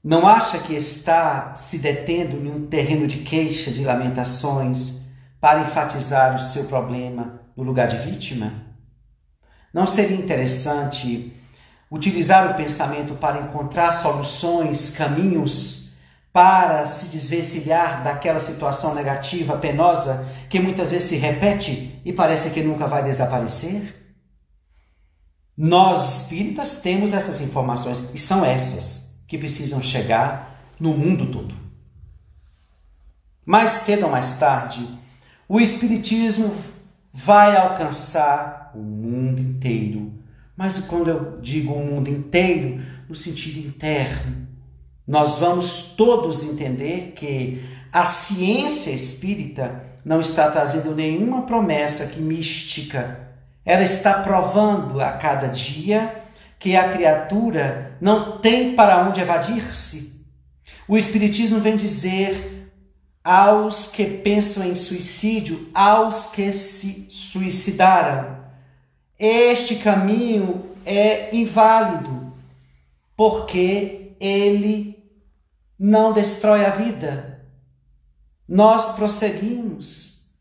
Não 0.03 0.27
acha 0.27 0.59
que 0.59 0.73
está 0.73 1.55
se 1.55 1.79
detendo 1.79 2.35
em 2.35 2.51
um 2.51 2.67
terreno 2.67 3.07
de 3.07 3.19
queixa, 3.19 3.71
de 3.71 3.83
lamentações, 3.83 5.05
para 5.41 5.61
enfatizar 5.61 6.35
o 6.35 6.39
seu 6.39 6.65
problema 6.65 7.41
no 7.57 7.63
lugar 7.63 7.87
de 7.87 7.97
vítima? 7.97 8.53
Não 9.73 9.87
seria 9.87 10.15
interessante 10.15 11.33
utilizar 11.89 12.51
o 12.51 12.53
pensamento 12.53 13.15
para 13.15 13.41
encontrar 13.41 13.93
soluções, 13.93 14.91
caminhos 14.91 15.84
para 16.35 16.85
se 16.85 17.07
desvencilhar 17.07 18.03
daquela 18.03 18.41
situação 18.41 18.93
negativa, 18.93 19.55
penosa, 19.55 20.27
que 20.49 20.59
muitas 20.59 20.91
vezes 20.91 21.07
se 21.07 21.15
repete 21.15 22.01
e 22.03 22.11
parece 22.11 22.49
que 22.49 22.61
nunca 22.61 22.87
vai 22.87 23.05
desaparecer? 23.05 24.17
Nós 25.57 26.23
espíritas 26.23 26.81
temos 26.81 27.13
essas 27.13 27.39
informações 27.39 28.13
e 28.13 28.17
são 28.17 28.43
essas 28.43 29.23
que 29.29 29.37
precisam 29.37 29.81
chegar 29.81 30.59
no 30.77 30.89
mundo 30.89 31.27
todo. 31.27 31.55
Mais 33.45 33.69
cedo 33.69 34.03
ou 34.03 34.11
mais 34.11 34.37
tarde, 34.37 34.85
o 35.47 35.61
Espiritismo 35.61 36.53
vai 37.13 37.55
alcançar 37.55 38.73
o 38.75 38.79
mundo 38.79 39.39
inteiro. 39.39 40.11
Mas 40.57 40.79
quando 40.79 41.07
eu 41.07 41.39
digo 41.39 41.71
o 41.71 41.85
mundo 41.85 42.09
inteiro, 42.09 42.83
no 43.07 43.15
sentido 43.15 43.65
interno, 43.65 44.44
nós 45.07 45.37
vamos 45.37 45.93
todos 45.95 46.43
entender 46.43 47.13
que 47.15 47.63
a 47.91 48.03
ciência 48.03 48.91
espírita 48.91 49.83
não 50.03 50.19
está 50.19 50.49
trazendo 50.51 50.95
nenhuma 50.95 51.43
promessa 51.43 52.07
que 52.07 52.19
mística. 52.19 53.19
Ela 53.65 53.83
está 53.83 54.15
provando 54.21 54.99
a 54.99 55.11
cada 55.11 55.47
dia 55.47 56.23
que 56.59 56.75
a 56.75 56.89
criatura 56.89 57.97
não 58.01 58.39
tem 58.39 58.75
para 58.75 59.07
onde 59.07 59.21
evadir-se. 59.21 60.25
O 60.87 60.97
Espiritismo 60.97 61.59
vem 61.59 61.75
dizer 61.75 62.71
aos 63.23 63.87
que 63.87 64.05
pensam 64.05 64.65
em 64.65 64.75
suicídio, 64.75 65.69
aos 65.73 66.27
que 66.27 66.53
se 66.53 67.07
suicidaram, 67.09 68.37
este 69.17 69.77
caminho 69.77 70.65
é 70.85 71.35
inválido, 71.35 72.33
porque 73.15 74.11
ele 74.19 74.94
não 75.77 76.13
destrói 76.13 76.65
a 76.65 76.69
vida. 76.69 77.45
Nós 78.47 78.95
prosseguimos. 78.95 80.33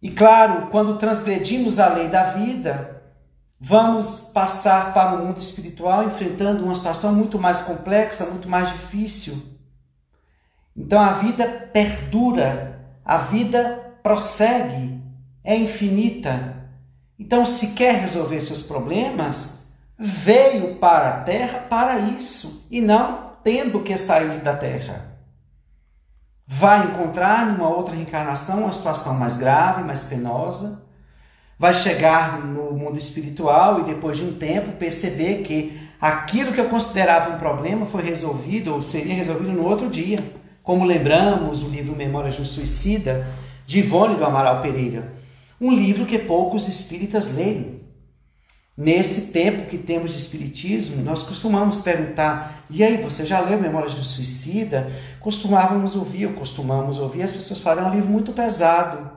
E 0.00 0.10
claro, 0.10 0.68
quando 0.68 0.98
transgredimos 0.98 1.78
a 1.78 1.88
lei 1.88 2.08
da 2.08 2.24
vida, 2.24 3.02
vamos 3.58 4.20
passar 4.34 4.92
para 4.92 5.14
o 5.14 5.24
mundo 5.26 5.40
espiritual 5.40 6.04
enfrentando 6.04 6.64
uma 6.64 6.74
situação 6.74 7.14
muito 7.14 7.38
mais 7.38 7.60
complexa, 7.60 8.26
muito 8.26 8.48
mais 8.48 8.68
difícil. 8.70 9.40
Então 10.76 11.00
a 11.00 11.12
vida 11.12 11.46
perdura, 11.72 12.80
a 13.04 13.18
vida 13.18 13.94
prossegue, 14.02 15.00
é 15.44 15.56
infinita. 15.56 16.56
Então, 17.18 17.46
se 17.46 17.68
quer 17.74 18.00
resolver 18.00 18.40
seus 18.40 18.62
problemas, 18.62 19.68
veio 19.98 20.76
para 20.76 21.08
a 21.08 21.20
terra 21.20 21.60
para 21.60 21.98
isso 22.00 22.66
e 22.70 22.80
não 22.80 23.31
tendo 23.42 23.80
que 23.80 23.96
sair 23.96 24.40
da 24.40 24.54
terra. 24.54 25.12
Vai 26.46 26.86
encontrar 26.86 27.46
numa 27.46 27.68
outra 27.68 27.94
reencarnação 27.94 28.60
uma 28.60 28.72
situação 28.72 29.14
mais 29.14 29.36
grave, 29.36 29.84
mais 29.84 30.04
penosa. 30.04 30.86
Vai 31.58 31.72
chegar 31.72 32.40
no 32.40 32.72
mundo 32.72 32.98
espiritual 32.98 33.80
e 33.80 33.84
depois 33.84 34.16
de 34.16 34.24
um 34.24 34.36
tempo 34.36 34.72
perceber 34.72 35.42
que 35.42 35.80
aquilo 36.00 36.52
que 36.52 36.60
eu 36.60 36.68
considerava 36.68 37.34
um 37.34 37.38
problema 37.38 37.86
foi 37.86 38.02
resolvido 38.02 38.74
ou 38.74 38.82
seria 38.82 39.14
resolvido 39.14 39.52
no 39.52 39.64
outro 39.64 39.88
dia. 39.88 40.18
Como 40.62 40.84
lembramos 40.84 41.62
o 41.62 41.68
livro 41.68 41.96
Memórias 41.96 42.34
de 42.34 42.42
um 42.42 42.44
Suicida, 42.44 43.26
de 43.64 43.78
Ivone 43.78 44.16
do 44.16 44.24
Amaral 44.24 44.60
Pereira. 44.60 45.12
Um 45.60 45.72
livro 45.72 46.04
que 46.04 46.18
poucos 46.18 46.68
espíritas 46.68 47.34
leem. 47.34 47.81
Nesse 48.76 49.32
tempo 49.32 49.66
que 49.66 49.76
temos 49.76 50.12
de 50.12 50.16
Espiritismo, 50.16 51.02
nós 51.02 51.22
costumamos 51.22 51.80
perguntar: 51.80 52.64
e 52.70 52.82
aí, 52.82 52.96
você 52.96 53.26
já 53.26 53.38
leu 53.40 53.60
Memórias 53.60 53.94
do 53.94 54.02
Suicida? 54.02 54.90
Costumávamos 55.20 55.94
ouvir, 55.94 56.26
ou 56.26 56.32
costumamos 56.32 56.98
ouvir, 56.98 57.22
as 57.22 57.30
pessoas 57.30 57.60
falam: 57.60 57.84
é 57.84 57.88
um 57.88 57.94
livro 57.94 58.08
muito 58.08 58.32
pesado. 58.32 59.10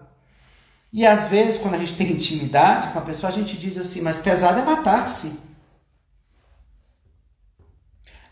E 0.92 1.06
às 1.06 1.30
vezes, 1.30 1.60
quando 1.60 1.76
a 1.76 1.78
gente 1.78 1.96
tem 1.96 2.12
intimidade 2.12 2.92
com 2.92 3.00
a 3.00 3.02
pessoa, 3.02 3.32
a 3.32 3.34
gente 3.34 3.56
diz 3.58 3.78
assim: 3.78 4.02
mas 4.02 4.20
pesado 4.20 4.60
é 4.60 4.64
matar-se. 4.64 5.40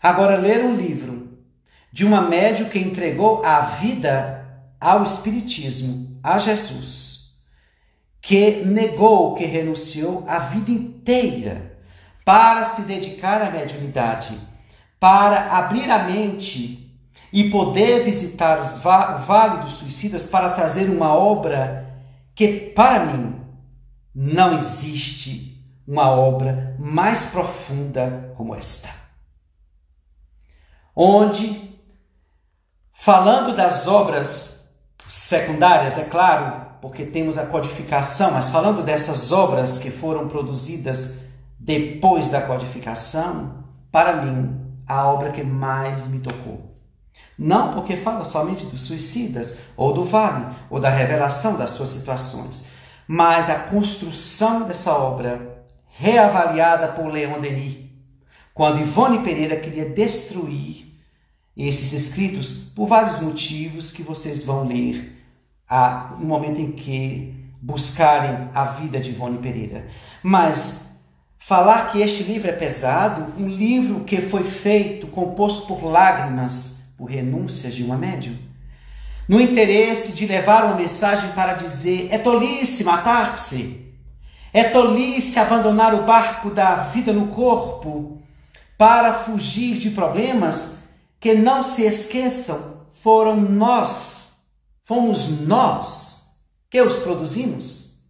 Agora, 0.02 0.36
ler 0.36 0.62
um 0.62 0.76
livro 0.76 1.38
de 1.90 2.04
uma 2.04 2.20
médium 2.20 2.68
que 2.68 2.78
entregou 2.78 3.42
a 3.42 3.60
vida 3.60 4.46
ao 4.78 5.02
Espiritismo, 5.02 6.18
a 6.22 6.38
Jesus 6.38 7.13
que 8.26 8.64
negou, 8.64 9.34
que 9.34 9.44
renunciou 9.44 10.24
a 10.26 10.38
vida 10.38 10.70
inteira 10.70 11.78
para 12.24 12.64
se 12.64 12.80
dedicar 12.82 13.42
à 13.42 13.50
mediunidade, 13.50 14.40
para 14.98 15.58
abrir 15.58 15.90
a 15.90 16.04
mente 16.04 16.90
e 17.30 17.50
poder 17.50 18.02
visitar 18.02 18.60
os 18.60 18.78
va 18.78 19.18
Vale 19.18 19.62
dos 19.62 19.72
Suicidas 19.72 20.24
para 20.24 20.52
trazer 20.52 20.88
uma 20.88 21.14
obra 21.14 21.94
que, 22.34 22.48
para 22.48 23.04
mim, 23.04 23.38
não 24.14 24.54
existe 24.54 25.62
uma 25.86 26.08
obra 26.08 26.74
mais 26.78 27.26
profunda 27.26 28.32
como 28.38 28.54
esta. 28.54 28.88
Onde, 30.96 31.78
falando 32.90 33.54
das 33.54 33.86
obras 33.86 34.63
secundárias, 35.06 35.98
é 35.98 36.04
claro, 36.04 36.66
porque 36.80 37.04
temos 37.04 37.38
a 37.38 37.46
codificação, 37.46 38.32
mas 38.32 38.48
falando 38.48 38.82
dessas 38.82 39.32
obras 39.32 39.78
que 39.78 39.90
foram 39.90 40.28
produzidas 40.28 41.20
depois 41.58 42.28
da 42.28 42.42
codificação, 42.42 43.64
para 43.90 44.22
mim, 44.22 44.60
a 44.86 45.06
obra 45.08 45.30
que 45.30 45.42
mais 45.42 46.08
me 46.08 46.20
tocou. 46.20 46.74
Não 47.38 47.70
porque 47.70 47.96
fala 47.96 48.24
somente 48.24 48.66
dos 48.66 48.82
suicidas, 48.82 49.60
ou 49.76 49.92
do 49.92 50.04
vale, 50.04 50.54
ou 50.68 50.78
da 50.78 50.88
revelação 50.88 51.56
das 51.56 51.70
suas 51.70 51.88
situações, 51.88 52.66
mas 53.08 53.50
a 53.50 53.60
construção 53.60 54.62
dessa 54.62 54.92
obra, 54.92 55.64
reavaliada 55.88 56.88
por 56.88 57.06
Leon 57.06 57.40
Denis, 57.40 57.84
quando 58.52 58.80
Ivone 58.80 59.22
Pereira 59.22 59.56
queria 59.56 59.88
destruir 59.88 60.93
esses 61.56 61.92
escritos 61.92 62.52
por 62.74 62.86
vários 62.86 63.20
motivos 63.20 63.92
que 63.92 64.02
vocês 64.02 64.42
vão 64.42 64.66
ler 64.66 65.12
a, 65.68 66.16
no 66.18 66.26
momento 66.26 66.60
em 66.60 66.72
que 66.72 67.34
buscarem 67.62 68.48
a 68.52 68.64
vida 68.64 68.98
de 68.98 69.10
Ivone 69.10 69.38
Pereira. 69.38 69.86
Mas 70.22 70.92
falar 71.38 71.90
que 71.90 72.00
este 72.00 72.22
livro 72.22 72.48
é 72.48 72.52
pesado, 72.52 73.32
um 73.38 73.48
livro 73.48 74.00
que 74.00 74.20
foi 74.20 74.42
feito, 74.42 75.06
composto 75.06 75.66
por 75.66 75.84
lágrimas, 75.84 76.92
por 76.98 77.06
renúncias 77.06 77.74
de 77.74 77.82
uma 77.82 77.96
médium, 77.96 78.36
no 79.28 79.40
interesse 79.40 80.12
de 80.12 80.26
levar 80.26 80.64
uma 80.64 80.76
mensagem 80.76 81.30
para 81.32 81.54
dizer: 81.54 82.08
é 82.10 82.18
tolice 82.18 82.84
matar-se, 82.84 83.94
é 84.52 84.64
tolice 84.64 85.38
abandonar 85.38 85.94
o 85.94 86.04
barco 86.04 86.50
da 86.50 86.74
vida 86.74 87.12
no 87.12 87.28
corpo 87.28 88.20
para 88.76 89.14
fugir 89.14 89.78
de 89.78 89.90
problemas 89.90 90.83
que 91.24 91.34
não 91.34 91.62
se 91.62 91.82
esqueçam, 91.82 92.86
foram 93.02 93.40
nós 93.40 94.24
Fomos 94.86 95.40
nós 95.40 96.34
que 96.68 96.80
os 96.82 96.98
produzimos. 96.98 98.00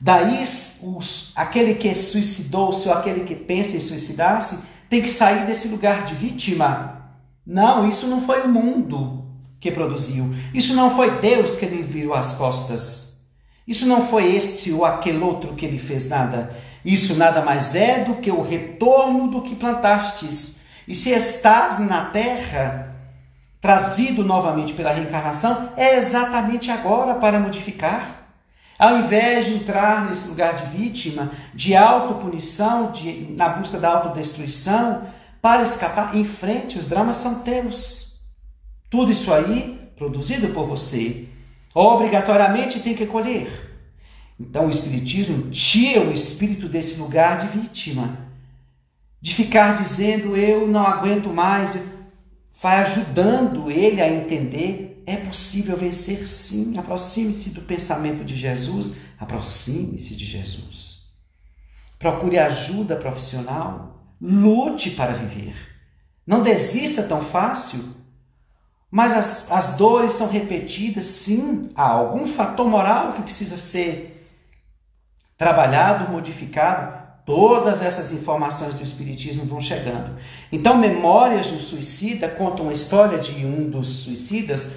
Daí, 0.00 0.44
os, 0.44 1.32
aquele 1.34 1.74
que 1.74 1.92
suicidou-se 1.92 2.86
ou 2.88 2.94
aquele 2.94 3.24
que 3.24 3.34
pensa 3.34 3.76
em 3.76 3.80
suicidar-se 3.80 4.60
tem 4.88 5.02
que 5.02 5.08
sair 5.08 5.44
desse 5.46 5.66
lugar 5.66 6.04
de 6.04 6.14
vítima. 6.14 7.10
Não, 7.44 7.88
isso 7.88 8.06
não 8.06 8.20
foi 8.20 8.42
o 8.42 8.48
mundo 8.48 9.24
que 9.58 9.72
produziu. 9.72 10.32
Isso 10.54 10.74
não 10.74 10.94
foi 10.94 11.18
Deus 11.18 11.56
que 11.56 11.66
lhe 11.66 11.82
virou 11.82 12.14
as 12.14 12.34
costas. 12.34 13.24
Isso 13.66 13.84
não 13.84 14.06
foi 14.06 14.36
esse 14.36 14.70
ou 14.70 14.84
aquele 14.84 15.18
outro 15.18 15.54
que 15.54 15.66
lhe 15.66 15.78
fez 15.78 16.08
nada. 16.08 16.56
Isso 16.84 17.16
nada 17.16 17.42
mais 17.42 17.74
é 17.74 18.04
do 18.04 18.14
que 18.14 18.30
o 18.30 18.42
retorno 18.42 19.28
do 19.28 19.42
que 19.42 19.56
plantastes. 19.56 20.59
E 20.90 20.94
se 20.96 21.10
estás 21.10 21.78
na 21.78 22.06
terra, 22.06 22.96
trazido 23.60 24.24
novamente 24.24 24.74
pela 24.74 24.92
reencarnação, 24.92 25.72
é 25.76 25.96
exatamente 25.96 26.68
agora 26.68 27.14
para 27.14 27.38
modificar. 27.38 28.26
Ao 28.76 28.96
invés 28.98 29.46
de 29.46 29.54
entrar 29.54 30.08
nesse 30.08 30.26
lugar 30.26 30.52
de 30.52 30.76
vítima, 30.76 31.30
de 31.54 31.76
autopunição, 31.76 32.90
de, 32.90 33.32
na 33.36 33.50
busca 33.50 33.78
da 33.78 33.88
autodestruição, 33.88 35.06
para 35.40 35.62
escapar, 35.62 36.16
em 36.16 36.24
frente, 36.24 36.76
os 36.76 36.86
dramas 36.86 37.18
são 37.18 37.38
teus. 37.44 38.22
Tudo 38.90 39.12
isso 39.12 39.32
aí, 39.32 39.92
produzido 39.94 40.48
por 40.48 40.66
você, 40.66 41.28
obrigatoriamente 41.72 42.80
tem 42.80 42.96
que 42.96 43.06
colher. 43.06 43.78
Então 44.40 44.66
o 44.66 44.70
Espiritismo 44.70 45.52
tira 45.52 46.00
o 46.00 46.12
espírito 46.12 46.68
desse 46.68 46.98
lugar 46.98 47.38
de 47.38 47.46
vítima, 47.56 48.29
de 49.20 49.34
ficar 49.34 49.82
dizendo 49.82 50.36
eu 50.36 50.66
não 50.66 50.82
aguento 50.82 51.28
mais, 51.28 51.82
vai 52.60 52.78
ajudando 52.78 53.70
ele 53.70 54.00
a 54.00 54.08
entender 54.08 54.90
é 55.06 55.16
possível 55.16 55.76
vencer 55.76 56.28
sim. 56.28 56.78
Aproxime-se 56.78 57.50
do 57.50 57.62
pensamento 57.62 58.24
de 58.24 58.36
Jesus, 58.36 58.94
aproxime-se 59.18 60.14
de 60.14 60.24
Jesus. 60.24 61.10
Procure 61.98 62.38
ajuda 62.38 62.96
profissional, 62.96 64.14
lute 64.20 64.90
para 64.90 65.12
viver. 65.12 65.54
Não 66.26 66.42
desista 66.42 67.02
tão 67.02 67.20
fácil. 67.20 67.96
Mas 68.90 69.12
as, 69.12 69.50
as 69.50 69.76
dores 69.76 70.12
são 70.12 70.28
repetidas, 70.28 71.04
sim. 71.04 71.70
Há 71.74 71.90
algum 71.90 72.24
fator 72.24 72.68
moral 72.68 73.12
que 73.14 73.22
precisa 73.22 73.56
ser 73.56 74.28
trabalhado, 75.36 76.10
modificado, 76.12 76.99
todas 77.30 77.80
essas 77.80 78.10
informações 78.10 78.74
do 78.74 78.82
Espiritismo 78.82 79.44
vão 79.44 79.60
chegando. 79.60 80.16
Então, 80.50 80.76
Memórias 80.76 81.48
do 81.48 81.60
Suicida 81.60 82.28
contam 82.28 82.68
a 82.68 82.72
história 82.72 83.18
de 83.18 83.46
um 83.46 83.70
dos 83.70 83.88
suicidas 84.00 84.72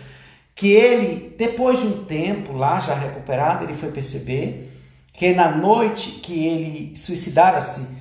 que 0.54 0.68
ele, 0.68 1.36
depois 1.36 1.80
de 1.80 1.88
um 1.88 2.06
tempo 2.06 2.54
lá 2.54 2.80
já 2.80 2.93
recuperado, 2.93 3.64
ele 3.64 3.74
foi 3.74 3.91
perceber 3.91 4.72
que 5.12 5.34
na 5.34 5.49
noite 5.49 6.12
que 6.12 6.45
ele 6.45 6.95
suicidara-se, 6.95 7.97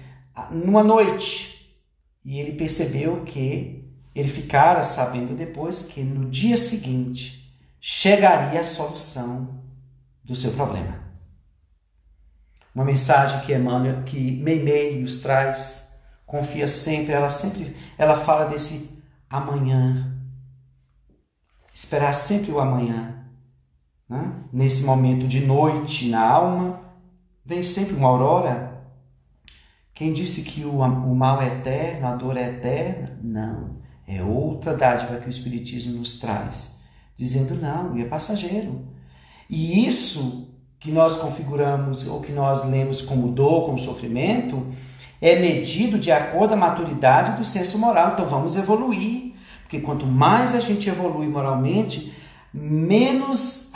numa 0.50 0.84
noite, 0.84 1.74
e 2.22 2.38
ele 2.38 2.52
percebeu 2.52 3.22
que 3.24 3.82
ele 4.14 4.28
ficara 4.28 4.82
sabendo 4.82 5.34
depois 5.34 5.86
que 5.86 6.02
no 6.02 6.28
dia 6.28 6.58
seguinte 6.58 7.50
chegaria 7.80 8.60
a 8.60 8.64
solução 8.64 9.62
do 10.22 10.36
seu 10.36 10.52
problema. 10.52 11.01
Uma 12.74 12.84
mensagem 12.84 13.40
que 13.40 13.54
Emmanuel, 13.54 14.02
que 14.04 14.32
Meimei 14.42 15.00
nos 15.00 15.20
traz, 15.20 16.00
confia 16.24 16.66
sempre, 16.66 17.12
ela 17.12 17.28
sempre, 17.28 17.76
ela 17.98 18.16
fala 18.16 18.46
desse 18.46 19.02
amanhã. 19.28 20.16
Esperar 21.72 22.14
sempre 22.14 22.50
o 22.50 22.60
amanhã. 22.60 23.26
Né? 24.08 24.32
Nesse 24.52 24.84
momento 24.84 25.26
de 25.26 25.44
noite 25.44 26.08
na 26.08 26.22
alma, 26.22 26.80
vem 27.44 27.62
sempre 27.62 27.94
uma 27.94 28.08
aurora. 28.08 28.72
Quem 29.94 30.12
disse 30.12 30.42
que 30.42 30.64
o, 30.64 30.78
o 30.80 31.14
mal 31.14 31.42
é 31.42 31.48
eterno, 31.48 32.06
a 32.06 32.16
dor 32.16 32.36
é 32.36 32.48
eterna? 32.48 33.18
Não. 33.22 33.82
É 34.06 34.22
outra 34.22 34.74
dádiva 34.74 35.18
que 35.18 35.26
o 35.26 35.30
Espiritismo 35.30 35.98
nos 35.98 36.18
traz, 36.18 36.82
dizendo 37.16 37.54
não, 37.54 37.96
é 37.96 38.04
passageiro. 38.04 38.86
E 39.48 39.86
isso 39.86 40.51
que 40.82 40.90
nós 40.90 41.16
configuramos 41.16 42.06
ou 42.08 42.20
que 42.20 42.32
nós 42.32 42.64
lemos 42.68 43.00
como 43.00 43.28
dor, 43.28 43.66
como 43.66 43.78
sofrimento, 43.78 44.66
é 45.20 45.36
medido 45.38 45.98
de 45.98 46.10
acordo 46.10 46.48
com 46.48 46.54
a 46.54 46.68
maturidade 46.68 47.38
do 47.38 47.44
senso 47.44 47.78
moral. 47.78 48.12
Então 48.14 48.26
vamos 48.26 48.56
evoluir, 48.56 49.34
porque 49.62 49.78
quanto 49.80 50.04
mais 50.06 50.54
a 50.54 50.60
gente 50.60 50.88
evolui 50.88 51.28
moralmente, 51.28 52.12
menos, 52.52 53.70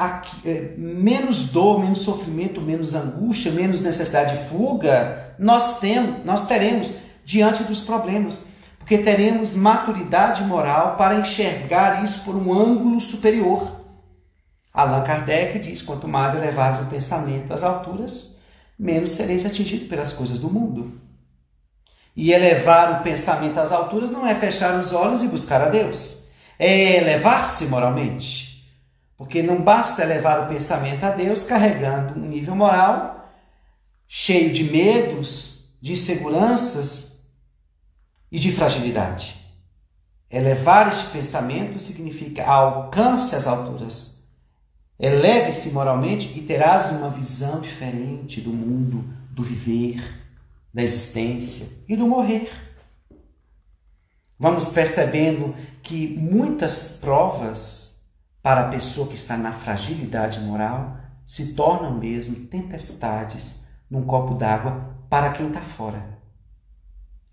eh, 0.45 0.75
menos 0.77 1.47
dor, 1.47 1.79
menos 1.79 2.01
sofrimento, 2.01 2.61
menos 2.61 2.95
angústia, 2.95 3.53
menos 3.53 3.81
necessidade 3.81 4.37
de 4.37 4.45
fuga 4.49 5.27
nós, 5.39 5.79
temos, 5.81 6.25
nós 6.25 6.47
teremos 6.47 6.95
diante 7.25 7.63
dos 7.63 7.81
problemas. 7.81 8.51
Porque 8.79 8.99
teremos 8.99 9.55
maturidade 9.55 10.45
moral 10.45 10.97
para 10.97 11.17
enxergar 11.17 12.05
isso 12.05 12.23
por 12.25 12.37
um 12.37 12.53
ângulo 12.53 13.01
superior. 13.01 13.86
Allan 14.77 15.03
Kardec 15.05 15.59
diz: 15.59 15.81
quanto 15.81 16.07
mais 16.07 16.35
elevares 16.35 16.79
o 16.79 16.85
pensamento 16.85 17.55
às 17.55 17.65
alturas, 17.65 18.43
menos 18.79 19.13
sereis 19.13 19.47
atingido 19.47 19.89
pelas 19.89 20.13
coisas 20.13 20.39
do 20.39 20.51
mundo. 20.51 21.01
E 22.15 22.31
elevar 22.31 23.01
o 23.01 23.03
pensamento 23.03 23.59
às 23.59 23.73
alturas 23.73 24.11
não 24.11 24.27
é 24.27 24.35
fechar 24.35 24.79
os 24.79 24.93
olhos 24.93 25.23
e 25.23 25.29
buscar 25.29 25.63
a 25.63 25.71
Deus, 25.71 26.29
é 26.59 26.99
elevar-se 26.99 27.65
moralmente. 27.67 28.71
Porque 29.17 29.43
não 29.43 29.63
basta 29.63 30.03
elevar 30.03 30.45
o 30.45 30.47
pensamento 30.47 31.05
a 31.05 31.11
Deus 31.11 31.43
carregando 31.43 32.21
um 32.21 32.27
nível 32.27 32.55
moral 32.55 33.33
cheio 34.07 34.53
de 34.53 34.65
medos, 34.65 35.75
de 35.81 35.95
inseguranças 35.95 37.27
e 38.31 38.39
de 38.39 38.53
fragilidade. 38.53 39.37
Elevar 40.31 40.89
este 40.89 41.07
pensamento 41.07 41.79
significa 41.79 42.47
alcance 42.47 43.35
às 43.35 43.47
alturas 43.47 44.16
Eleve-se 44.99 45.71
moralmente 45.73 46.39
e 46.39 46.43
terás 46.43 46.91
uma 46.91 47.11
visão 47.11 47.61
diferente 47.61 48.41
do 48.41 48.51
mundo, 48.51 49.05
do 49.31 49.43
viver, 49.43 50.03
da 50.73 50.83
existência 50.83 51.85
e 51.87 51.95
do 51.95 52.07
morrer. 52.07 52.51
Vamos 54.39 54.71
percebendo 54.71 55.55
que 55.83 56.17
muitas 56.17 56.99
provas 56.99 58.11
para 58.43 58.63
a 58.63 58.69
pessoa 58.69 59.09
que 59.09 59.15
está 59.15 59.37
na 59.37 59.53
fragilidade 59.53 60.41
moral 60.41 60.99
se 61.27 61.55
tornam 61.55 61.95
mesmo 61.95 62.47
tempestades 62.47 63.69
num 63.91 64.07
copo 64.07 64.35
d'água 64.35 64.97
para 65.11 65.31
quem 65.33 65.49
está 65.49 65.61
fora. 65.61 66.19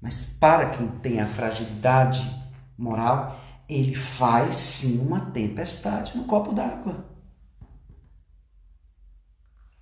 Mas 0.01 0.35
para 0.37 0.69
quem 0.69 0.87
tem 0.99 1.21
a 1.21 1.27
fragilidade 1.27 2.25
moral, 2.77 3.39
ele 3.69 3.95
faz 3.95 4.55
sim 4.55 5.05
uma 5.05 5.19
tempestade 5.31 6.17
no 6.17 6.25
copo 6.25 6.51
d'água. 6.51 7.12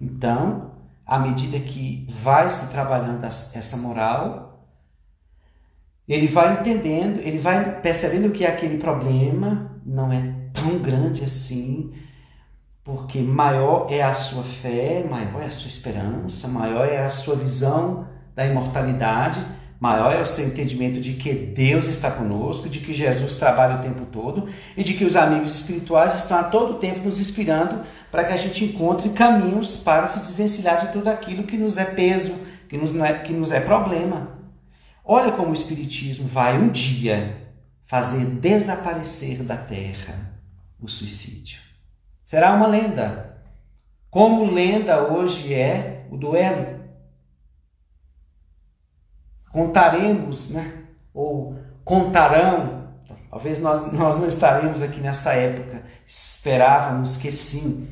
Então, 0.01 0.71
à 1.05 1.19
medida 1.19 1.59
que 1.59 2.07
vai 2.09 2.49
se 2.49 2.71
trabalhando 2.71 3.23
essa 3.23 3.77
moral, 3.77 4.67
ele 6.07 6.27
vai 6.27 6.59
entendendo, 6.59 7.19
ele 7.19 7.37
vai 7.37 7.79
percebendo 7.79 8.31
que 8.31 8.45
aquele 8.45 8.79
problema 8.79 9.79
não 9.85 10.11
é 10.11 10.33
tão 10.51 10.79
grande 10.79 11.23
assim, 11.23 11.93
porque 12.83 13.19
maior 13.19 13.87
é 13.91 14.01
a 14.01 14.15
sua 14.15 14.43
fé, 14.43 15.05
maior 15.07 15.41
é 15.41 15.45
a 15.45 15.51
sua 15.51 15.67
esperança, 15.67 16.47
maior 16.47 16.87
é 16.87 17.05
a 17.05 17.09
sua 17.09 17.35
visão 17.35 18.07
da 18.35 18.45
imortalidade 18.45 19.39
Maior 19.81 20.13
é 20.13 20.21
o 20.21 20.27
seu 20.27 20.45
entendimento 20.45 20.99
de 20.99 21.13
que 21.13 21.33
Deus 21.33 21.87
está 21.87 22.11
conosco, 22.11 22.69
de 22.69 22.81
que 22.81 22.93
Jesus 22.93 23.33
trabalha 23.37 23.77
o 23.77 23.81
tempo 23.81 24.05
todo 24.05 24.47
e 24.77 24.83
de 24.83 24.93
que 24.93 25.03
os 25.03 25.15
amigos 25.15 25.55
espirituais 25.55 26.13
estão 26.13 26.37
a 26.37 26.43
todo 26.43 26.77
tempo 26.77 26.99
nos 26.99 27.17
inspirando 27.17 27.83
para 28.11 28.23
que 28.23 28.31
a 28.31 28.37
gente 28.37 28.63
encontre 28.63 29.09
caminhos 29.09 29.77
para 29.77 30.05
se 30.05 30.19
desvencilhar 30.19 30.85
de 30.85 30.93
tudo 30.93 31.07
aquilo 31.07 31.47
que 31.47 31.57
nos 31.57 31.79
é 31.79 31.85
peso, 31.85 32.35
que 32.69 32.77
nos, 32.77 32.95
é, 32.95 33.13
que 33.13 33.33
nos 33.33 33.51
é 33.51 33.59
problema. 33.59 34.37
Olha 35.03 35.31
como 35.31 35.49
o 35.49 35.55
Espiritismo 35.55 36.27
vai 36.27 36.55
um 36.59 36.69
dia 36.69 37.49
fazer 37.87 38.23
desaparecer 38.23 39.41
da 39.41 39.57
terra 39.57 40.31
o 40.79 40.87
suicídio. 40.87 41.59
Será 42.21 42.53
uma 42.53 42.67
lenda. 42.67 43.35
Como 44.11 44.45
lenda 44.45 45.11
hoje 45.11 45.55
é 45.55 46.05
o 46.11 46.17
duelo 46.17 46.80
contaremos, 49.51 50.49
né? 50.49 50.81
ou 51.13 51.55
contarão, 51.83 52.87
talvez 53.29 53.59
nós, 53.59 53.91
nós 53.91 54.17
não 54.17 54.27
estaremos 54.27 54.81
aqui 54.81 54.99
nessa 54.99 55.33
época, 55.33 55.83
esperávamos 56.05 57.17
que 57.17 57.31
sim, 57.31 57.87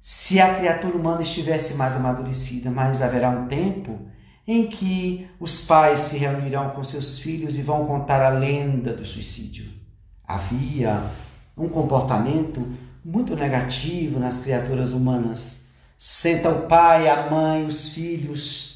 se 0.00 0.40
a 0.40 0.54
criatura 0.54 0.96
humana 0.96 1.22
estivesse 1.22 1.74
mais 1.74 1.96
amadurecida, 1.96 2.70
mas 2.70 3.00
haverá 3.00 3.30
um 3.30 3.46
tempo 3.46 3.98
em 4.46 4.66
que 4.66 5.30
os 5.38 5.64
pais 5.64 6.00
se 6.00 6.18
reunirão 6.18 6.70
com 6.70 6.82
seus 6.82 7.20
filhos 7.20 7.56
e 7.56 7.62
vão 7.62 7.86
contar 7.86 8.20
a 8.20 8.30
lenda 8.30 8.92
do 8.92 9.06
suicídio. 9.06 9.70
Havia 10.26 11.04
um 11.56 11.68
comportamento 11.68 12.66
muito 13.04 13.36
negativo 13.36 14.18
nas 14.18 14.40
criaturas 14.40 14.90
humanas. 14.90 15.62
Senta 15.96 16.48
o 16.48 16.62
pai, 16.62 17.08
a 17.08 17.30
mãe, 17.30 17.64
os 17.64 17.90
filhos 17.90 18.71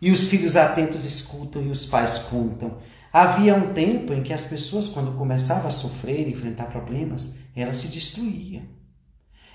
e 0.00 0.10
os 0.10 0.28
filhos 0.28 0.56
atentos 0.56 1.04
escutam 1.04 1.62
e 1.62 1.70
os 1.70 1.86
pais 1.86 2.18
contam. 2.18 2.78
Havia 3.12 3.54
um 3.54 3.72
tempo 3.72 4.12
em 4.12 4.22
que 4.22 4.32
as 4.32 4.44
pessoas, 4.44 4.86
quando 4.86 5.16
começavam 5.16 5.68
a 5.68 5.70
sofrer, 5.70 6.28
enfrentar 6.28 6.66
problemas, 6.66 7.38
elas 7.56 7.78
se 7.78 7.88
destruíam. 7.88 8.62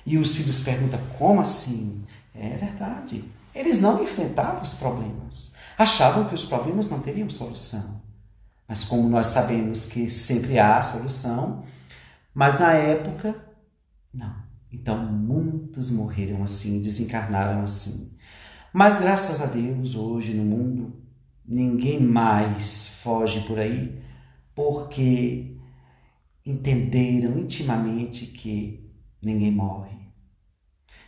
E 0.05 0.17
os 0.17 0.35
filhos 0.35 0.59
perguntam: 0.59 0.99
como 1.17 1.41
assim? 1.41 2.03
É 2.35 2.49
verdade. 2.57 3.23
Eles 3.53 3.79
não 3.79 4.03
enfrentavam 4.03 4.61
os 4.61 4.73
problemas. 4.73 5.55
Achavam 5.77 6.25
que 6.25 6.35
os 6.35 6.43
problemas 6.43 6.89
não 6.89 6.99
teriam 6.99 7.29
solução. 7.29 8.01
Mas 8.67 8.83
como 8.83 9.07
nós 9.07 9.27
sabemos 9.27 9.85
que 9.85 10.09
sempre 10.09 10.57
há 10.57 10.81
solução, 10.81 11.63
mas 12.33 12.59
na 12.59 12.73
época, 12.73 13.35
não. 14.13 14.35
Então 14.71 14.97
muitos 15.05 15.91
morreram 15.91 16.43
assim, 16.43 16.81
desencarnaram 16.81 17.61
assim. 17.61 18.12
Mas 18.73 18.99
graças 18.99 19.39
a 19.39 19.45
Deus, 19.45 19.93
hoje 19.93 20.33
no 20.33 20.43
mundo, 20.43 20.95
ninguém 21.45 22.01
mais 22.01 22.87
foge 23.03 23.41
por 23.41 23.59
aí, 23.59 24.01
porque 24.55 25.59
entenderam 26.43 27.37
intimamente 27.37 28.25
que 28.25 28.91
ninguém 29.21 29.51
morre. 29.51 29.95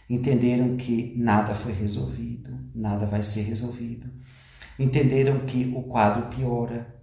Entenderam 0.08 0.78
que 0.78 1.16
nada 1.18 1.56
foi 1.56 1.74
resolvido, 1.74 2.56
nada 2.76 3.08
vai 3.08 3.24
ser 3.24 3.42
resolvido. 3.42 4.12
Entenderam 4.78 5.40
que 5.48 5.74
o 5.76 5.82
quadro 5.82 6.28
piora. 6.28 6.96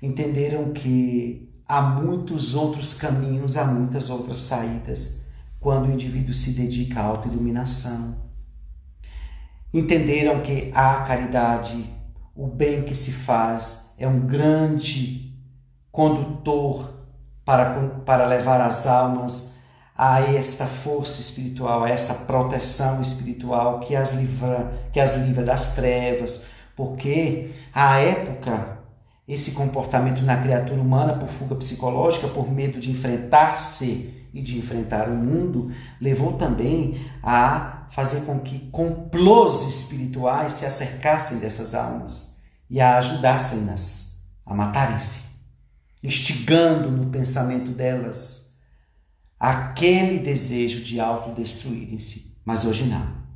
Entenderam 0.00 0.72
que 0.72 1.62
há 1.68 1.82
muitos 1.82 2.54
outros 2.54 2.94
caminhos, 2.94 3.58
há 3.58 3.66
muitas 3.66 4.08
outras 4.08 4.38
saídas 4.38 5.30
quando 5.60 5.88
o 5.88 5.92
indivíduo 5.92 6.32
se 6.32 6.52
dedica 6.52 7.00
à 7.00 7.04
autoiluminação. 7.04 8.25
Entenderam 9.76 10.40
que 10.40 10.72
a 10.74 11.04
caridade, 11.04 11.84
o 12.34 12.46
bem 12.46 12.80
que 12.80 12.94
se 12.94 13.12
faz, 13.12 13.94
é 13.98 14.08
um 14.08 14.20
grande 14.20 15.34
condutor 15.92 17.04
para, 17.44 17.86
para 18.06 18.24
levar 18.24 18.58
as 18.62 18.86
almas 18.86 19.58
a 19.94 20.22
esta 20.22 20.64
força 20.64 21.20
espiritual, 21.20 21.84
a 21.84 21.90
essa 21.90 22.24
proteção 22.24 23.02
espiritual 23.02 23.80
que 23.80 23.94
as 23.94 24.12
livra, 24.12 24.72
que 24.94 24.98
as 24.98 25.14
livra 25.14 25.44
das 25.44 25.74
trevas, 25.74 26.46
porque 26.74 27.50
à 27.74 27.98
época 27.98 28.78
esse 29.28 29.50
comportamento 29.50 30.22
na 30.22 30.38
criatura 30.38 30.80
humana 30.80 31.18
por 31.18 31.28
fuga 31.28 31.54
psicológica, 31.54 32.28
por 32.28 32.50
medo 32.50 32.80
de 32.80 32.90
enfrentar-se 32.90 34.25
e 34.36 34.42
de 34.42 34.58
enfrentar 34.58 35.08
o 35.08 35.14
mundo, 35.14 35.72
levou 35.98 36.34
também 36.34 37.10
a 37.22 37.88
fazer 37.90 38.26
com 38.26 38.38
que 38.40 38.68
complôs 38.70 39.66
espirituais 39.66 40.52
se 40.52 40.66
acercassem 40.66 41.38
dessas 41.38 41.74
almas 41.74 42.42
e 42.68 42.80
a 42.80 42.98
ajudassem-nas 42.98 44.26
a 44.44 44.54
matarem-se, 44.54 45.30
instigando 46.02 46.90
no 46.90 47.06
pensamento 47.06 47.70
delas 47.70 48.54
aquele 49.40 50.18
desejo 50.18 50.82
de 50.82 51.00
autodestruírem-se. 51.00 52.36
Mas 52.44 52.64
hoje 52.64 52.84
não. 52.84 53.26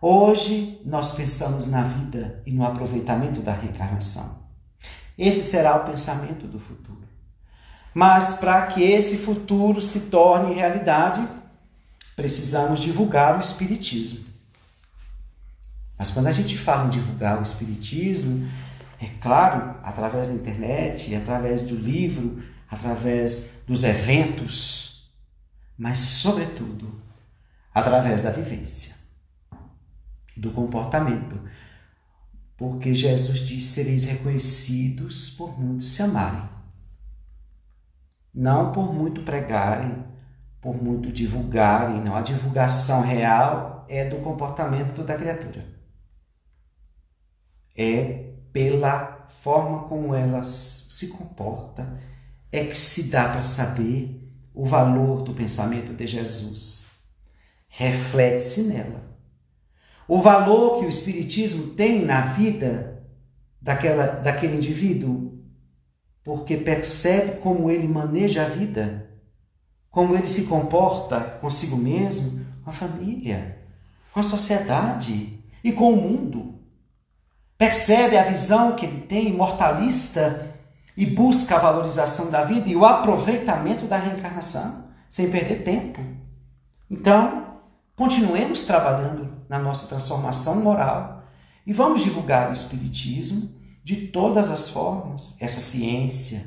Hoje 0.00 0.80
nós 0.84 1.10
pensamos 1.12 1.66
na 1.66 1.82
vida 1.82 2.40
e 2.46 2.52
no 2.52 2.64
aproveitamento 2.64 3.40
da 3.40 3.52
reencarnação. 3.52 4.48
Esse 5.18 5.42
será 5.42 5.76
o 5.76 5.84
pensamento 5.84 6.46
do 6.46 6.58
futuro. 6.58 6.99
Mas 7.92 8.34
para 8.34 8.66
que 8.68 8.82
esse 8.82 9.18
futuro 9.18 9.80
se 9.80 10.00
torne 10.00 10.54
realidade, 10.54 11.26
precisamos 12.14 12.80
divulgar 12.80 13.36
o 13.36 13.40
Espiritismo. 13.40 14.26
Mas 15.98 16.10
quando 16.10 16.28
a 16.28 16.32
gente 16.32 16.56
fala 16.56 16.86
em 16.86 16.90
divulgar 16.90 17.38
o 17.38 17.42
Espiritismo, 17.42 18.48
é 19.00 19.06
claro, 19.20 19.76
através 19.82 20.28
da 20.28 20.34
internet, 20.34 21.14
através 21.14 21.62
do 21.62 21.74
livro, 21.74 22.42
através 22.70 23.62
dos 23.66 23.82
eventos, 23.82 25.10
mas, 25.76 25.98
sobretudo, 25.98 27.00
através 27.74 28.20
da 28.20 28.30
vivência, 28.30 28.94
do 30.36 30.50
comportamento. 30.50 31.40
Porque 32.56 32.94
Jesus 32.94 33.40
disse: 33.40 33.68
sereis 33.68 34.04
reconhecidos 34.04 35.30
por 35.30 35.58
muitos 35.58 35.90
se 35.90 36.02
amarem. 36.02 36.59
Não 38.32 38.72
por 38.72 38.94
muito 38.94 39.22
pregarem, 39.22 40.04
por 40.60 40.80
muito 40.80 41.10
divulgarem, 41.10 42.00
não. 42.02 42.14
A 42.14 42.20
divulgação 42.20 43.02
real 43.02 43.84
é 43.88 44.08
do 44.08 44.16
comportamento 44.16 45.02
da 45.02 45.16
criatura. 45.16 45.64
É 47.76 48.30
pela 48.52 49.26
forma 49.28 49.84
como 49.84 50.14
ela 50.14 50.42
se 50.42 51.08
comporta, 51.08 51.98
é 52.52 52.64
que 52.64 52.76
se 52.76 53.10
dá 53.10 53.28
para 53.28 53.42
saber 53.42 54.28
o 54.54 54.64
valor 54.64 55.22
do 55.22 55.32
pensamento 55.32 55.94
de 55.94 56.06
Jesus. 56.06 56.98
Reflete-se 57.68 58.64
nela. 58.64 59.10
O 60.06 60.20
valor 60.20 60.80
que 60.80 60.86
o 60.86 60.88
Espiritismo 60.88 61.74
tem 61.74 62.04
na 62.04 62.20
vida 62.32 63.00
daquela, 63.62 64.06
daquele 64.06 64.56
indivíduo, 64.56 65.39
porque 66.24 66.56
percebe 66.56 67.40
como 67.40 67.70
ele 67.70 67.88
maneja 67.88 68.42
a 68.42 68.48
vida 68.48 69.10
como 69.90 70.14
ele 70.14 70.28
se 70.28 70.44
comporta 70.44 71.20
consigo 71.40 71.76
mesmo, 71.76 72.46
com 72.62 72.70
a 72.70 72.72
família, 72.72 73.58
com 74.12 74.20
a 74.20 74.22
sociedade 74.22 75.38
e 75.64 75.72
com 75.72 75.92
o 75.92 75.96
mundo. 75.96 76.54
Percebe 77.58 78.16
a 78.16 78.22
visão 78.22 78.76
que 78.76 78.86
ele 78.86 79.02
tem 79.02 79.32
mortalista 79.32 80.54
e 80.96 81.04
busca 81.04 81.56
a 81.56 81.60
valorização 81.60 82.30
da 82.30 82.44
vida 82.44 82.68
e 82.68 82.76
o 82.76 82.86
aproveitamento 82.86 83.84
da 83.86 83.96
reencarnação, 83.96 84.88
sem 85.08 85.30
perder 85.30 85.64
tempo. 85.64 86.00
Então, 86.88 87.58
continuemos 87.96 88.62
trabalhando 88.62 89.30
na 89.48 89.58
nossa 89.58 89.88
transformação 89.88 90.60
moral 90.60 91.24
e 91.66 91.72
vamos 91.72 92.02
divulgar 92.02 92.48
o 92.48 92.52
Espiritismo 92.52 93.59
de 93.82 94.08
todas 94.08 94.50
as 94.50 94.68
formas, 94.68 95.36
essa 95.40 95.60
ciência, 95.60 96.46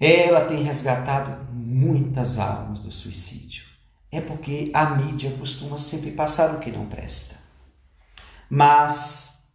ela 0.00 0.46
tem 0.46 0.62
resgatado 0.62 1.52
muitas 1.52 2.38
almas 2.38 2.80
do 2.80 2.90
suicídio. 2.90 3.64
É 4.10 4.20
porque 4.20 4.70
a 4.74 4.90
mídia 4.96 5.30
costuma 5.38 5.78
sempre 5.78 6.10
passar 6.12 6.54
o 6.54 6.60
que 6.60 6.70
não 6.70 6.86
presta. 6.86 7.36
Mas 8.50 9.48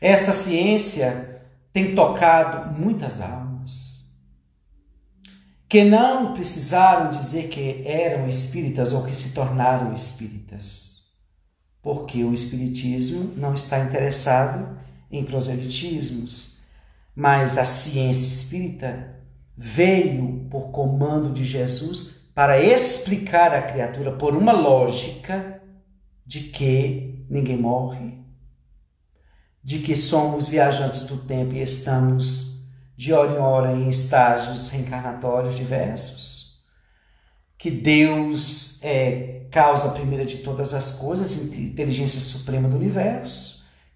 esta 0.00 0.32
ciência 0.32 1.42
tem 1.72 1.94
tocado 1.94 2.72
muitas 2.72 3.20
almas 3.20 4.00
que 5.68 5.84
não 5.84 6.32
precisaram 6.32 7.12
dizer 7.12 7.48
que 7.48 7.86
eram 7.86 8.26
espíritas 8.26 8.92
ou 8.92 9.04
que 9.04 9.14
se 9.14 9.32
tornaram 9.32 9.94
espíritas, 9.94 11.12
porque 11.80 12.24
o 12.24 12.34
espiritismo 12.34 13.34
não 13.36 13.54
está 13.54 13.78
interessado 13.78 14.76
em 15.10 15.24
proselitismos, 15.24 16.60
mas 17.14 17.58
a 17.58 17.64
ciência 17.64 18.26
espírita 18.26 19.16
veio 19.56 20.46
por 20.50 20.70
comando 20.70 21.32
de 21.32 21.44
Jesus 21.44 22.30
para 22.34 22.62
explicar 22.62 23.54
à 23.54 23.62
criatura 23.62 24.12
por 24.12 24.34
uma 24.34 24.52
lógica 24.52 25.60
de 26.24 26.44
que 26.44 27.26
ninguém 27.28 27.56
morre, 27.56 28.14
de 29.62 29.80
que 29.80 29.94
somos 29.94 30.46
viajantes 30.46 31.04
do 31.04 31.18
tempo 31.18 31.54
e 31.54 31.60
estamos 31.60 32.68
de 32.96 33.12
hora 33.12 33.32
em 33.32 33.38
hora 33.38 33.72
em 33.72 33.88
estágios 33.88 34.68
reencarnatórios 34.70 35.56
diversos, 35.56 36.62
que 37.58 37.70
Deus 37.70 38.78
é 38.82 39.46
causa 39.50 39.90
primeira 39.90 40.24
de 40.24 40.38
todas 40.38 40.72
as 40.72 40.92
coisas, 40.92 41.34
inteligência 41.56 42.20
suprema 42.20 42.68
do 42.68 42.76
universo, 42.76 43.49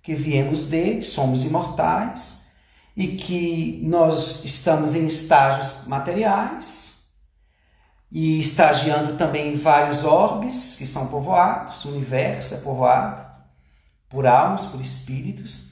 que 0.05 0.15
viemos 0.15 0.67
dele, 0.67 1.01
somos 1.01 1.45
imortais 1.45 2.51
e 2.95 3.17
que 3.17 3.81
nós 3.83 4.45
estamos 4.45 4.95
em 4.95 5.07
estágios 5.07 5.87
materiais 5.87 7.07
e 8.13 8.39
estagiando 8.39 9.17
também 9.17 9.55
em 9.55 9.57
vários 9.57 10.05
orbes 10.05 10.77
que 10.77 10.87
são 10.87 11.09
povoados, 11.09 11.87
o 11.87 11.89
universo 11.89 12.55
é 12.55 12.59
povoado 12.59 13.25
por 14.11 14.27
almas, 14.27 14.67
por 14.67 14.81
espíritos, 14.81 15.71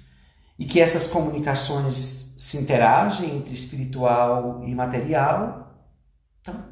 e 0.59 0.65
que 0.65 0.81
essas 0.81 1.09
comunicações 1.09 2.35
se 2.39 2.57
interagem 2.57 3.37
entre 3.37 3.53
espiritual 3.53 4.65
e 4.65 4.75
material. 4.75 5.77
Então, 6.41 6.65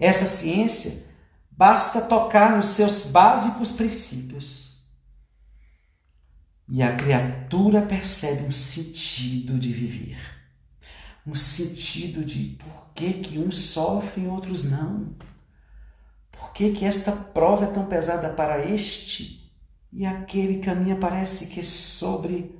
essa 0.00 0.24
ciência 0.24 1.04
basta 1.50 2.00
tocar 2.00 2.56
nos 2.56 2.68
seus 2.68 3.04
básicos 3.04 3.70
princípios 3.70 4.63
e 6.68 6.82
a 6.82 6.96
criatura 6.96 7.82
percebe 7.82 8.44
um 8.44 8.52
sentido 8.52 9.58
de 9.58 9.72
viver. 9.72 10.18
Um 11.26 11.34
sentido 11.34 12.24
de 12.24 12.56
por 12.56 12.92
que, 12.94 13.14
que 13.14 13.38
uns 13.38 13.56
sofrem 13.56 14.26
e 14.26 14.28
outros 14.28 14.70
não. 14.70 15.14
Por 16.30 16.52
que, 16.52 16.72
que 16.72 16.84
esta 16.84 17.12
prova 17.12 17.64
é 17.64 17.68
tão 17.68 17.86
pesada 17.86 18.30
para 18.30 18.64
este 18.66 19.50
e 19.92 20.04
aquele 20.04 20.58
caminha 20.58 20.96
parece 20.96 21.48
que 21.48 21.62
sobre. 21.62 22.58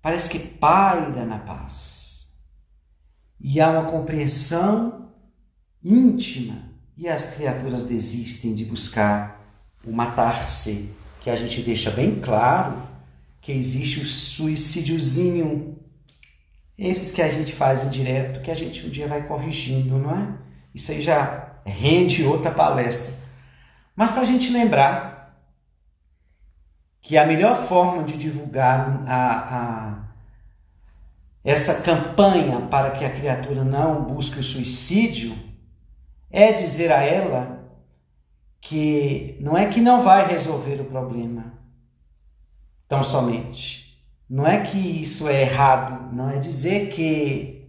parece 0.00 0.30
que 0.30 0.38
paira 0.38 1.24
na 1.24 1.38
paz. 1.38 2.36
E 3.40 3.60
há 3.60 3.70
uma 3.70 3.90
compreensão 3.90 5.12
íntima 5.82 6.70
e 6.96 7.08
as 7.08 7.34
criaturas 7.34 7.84
desistem 7.84 8.54
de 8.54 8.64
buscar 8.64 9.40
o 9.84 9.92
matar-se 9.92 10.94
que 11.22 11.30
a 11.30 11.36
gente 11.36 11.62
deixa 11.62 11.88
bem 11.88 12.20
claro 12.20 12.82
que 13.40 13.52
existe 13.52 14.00
o 14.00 14.06
suicídiozinho, 14.06 15.78
esses 16.76 17.12
que 17.12 17.22
a 17.22 17.28
gente 17.28 17.52
faz 17.52 17.84
indireto, 17.84 18.40
que 18.40 18.50
a 18.50 18.54
gente 18.54 18.84
um 18.84 18.90
dia 18.90 19.06
vai 19.06 19.22
corrigindo, 19.22 19.98
não 19.98 20.10
é? 20.10 20.34
Isso 20.74 20.90
aí 20.90 21.00
já 21.00 21.60
rende 21.64 22.24
outra 22.24 22.50
palestra. 22.50 23.22
Mas 23.94 24.10
para 24.10 24.22
a 24.22 24.24
gente 24.24 24.50
lembrar 24.50 25.38
que 27.00 27.16
a 27.16 27.24
melhor 27.24 27.56
forma 27.68 28.02
de 28.02 28.16
divulgar 28.16 29.04
a, 29.06 29.58
a, 29.58 30.04
essa 31.44 31.82
campanha 31.82 32.62
para 32.62 32.90
que 32.90 33.04
a 33.04 33.10
criatura 33.10 33.62
não 33.62 34.02
busque 34.04 34.40
o 34.40 34.44
suicídio 34.44 35.38
é 36.32 36.50
dizer 36.50 36.90
a 36.90 37.00
ela 37.00 37.61
que 38.62 39.36
não 39.40 39.58
é 39.58 39.66
que 39.66 39.80
não 39.80 40.02
vai 40.02 40.26
resolver 40.26 40.80
o 40.80 40.84
problema 40.84 41.52
tão 42.86 43.02
somente. 43.02 44.00
Não 44.30 44.46
é 44.46 44.64
que 44.64 44.78
isso 44.78 45.28
é 45.28 45.42
errado, 45.42 46.14
não 46.14 46.30
é 46.30 46.38
dizer 46.38 46.88
que 46.90 47.68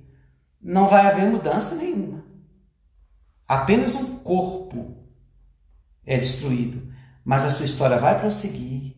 não 0.62 0.88
vai 0.88 1.08
haver 1.08 1.26
mudança 1.26 1.76
nenhuma. 1.76 2.24
Apenas 3.48 3.96
um 3.96 4.20
corpo 4.20 4.96
é 6.06 6.18
destruído, 6.18 6.94
mas 7.26 7.44
a 7.44 7.50
sua 7.50 7.66
história 7.66 7.98
vai 7.98 8.20
prosseguir 8.20 8.96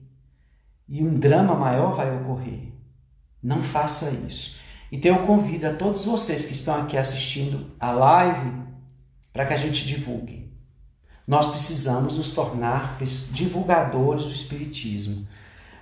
e 0.88 1.02
um 1.02 1.18
drama 1.18 1.56
maior 1.56 1.94
vai 1.94 2.14
ocorrer. 2.16 2.74
Não 3.42 3.64
faça 3.64 4.12
isso. 4.12 4.58
Então 4.92 5.16
eu 5.16 5.26
convido 5.26 5.66
a 5.66 5.74
todos 5.74 6.04
vocês 6.04 6.46
que 6.46 6.54
estão 6.54 6.76
aqui 6.82 6.98
assistindo 6.98 7.72
a 7.80 7.92
live 7.92 8.52
para 9.32 9.46
que 9.46 9.54
a 9.54 9.58
gente 9.58 9.88
divulgue. 9.88 10.45
Nós 11.28 11.48
precisamos 11.50 12.18
nos 12.18 12.32
tornar 12.32 13.00
divulgadores 13.32 14.26
do 14.26 14.34
Espiritismo. 14.34 15.28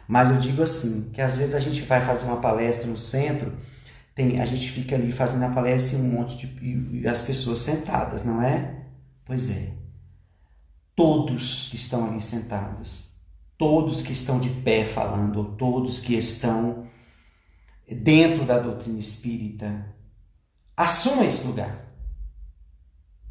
Mas 0.07 0.29
eu 0.29 0.37
digo 0.37 0.61
assim, 0.61 1.11
que 1.11 1.21
às 1.21 1.37
vezes 1.37 1.55
a 1.55 1.59
gente 1.59 1.81
vai 1.81 2.05
fazer 2.05 2.25
uma 2.25 2.39
palestra 2.39 2.87
no 2.87 2.97
centro, 2.97 3.53
tem, 4.15 4.39
a 4.39 4.45
gente 4.45 4.69
fica 4.69 4.95
ali 4.95 5.11
fazendo 5.11 5.43
a 5.43 5.49
palestra 5.49 5.97
e 5.97 6.01
um 6.01 6.11
monte 6.11 6.45
de 6.45 6.99
e 6.99 7.07
as 7.07 7.21
pessoas 7.21 7.59
sentadas, 7.59 8.23
não 8.23 8.41
é? 8.41 8.85
Pois 9.25 9.49
é. 9.49 9.73
Todos 10.95 11.69
que 11.69 11.75
estão 11.75 12.07
ali 12.07 12.21
sentados, 12.21 13.15
todos 13.57 14.01
que 14.01 14.13
estão 14.13 14.39
de 14.39 14.49
pé 14.49 14.85
falando, 14.85 15.55
todos 15.57 15.99
que 15.99 16.15
estão 16.15 16.85
dentro 17.89 18.45
da 18.45 18.59
doutrina 18.59 18.99
espírita, 18.99 19.93
assuma 20.77 21.25
esse 21.25 21.47
lugar. 21.47 21.83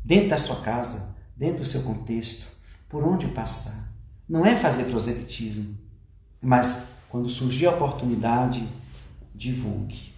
Dentro 0.05 0.31
da 0.31 0.39
sua 0.39 0.61
casa, 0.63 1.12
dentro 1.43 1.59
do 1.59 1.65
seu 1.65 1.83
contexto, 1.83 2.47
por 2.89 3.03
onde 3.03 3.27
passar. 3.27 3.93
Não 4.29 4.47
é 4.47 4.55
fazer 4.55 4.85
proselitismo, 4.85 5.77
mas 6.41 6.91
quando 7.09 7.29
surgir 7.29 7.67
a 7.67 7.73
oportunidade, 7.73 8.65
divulgue. 9.35 10.15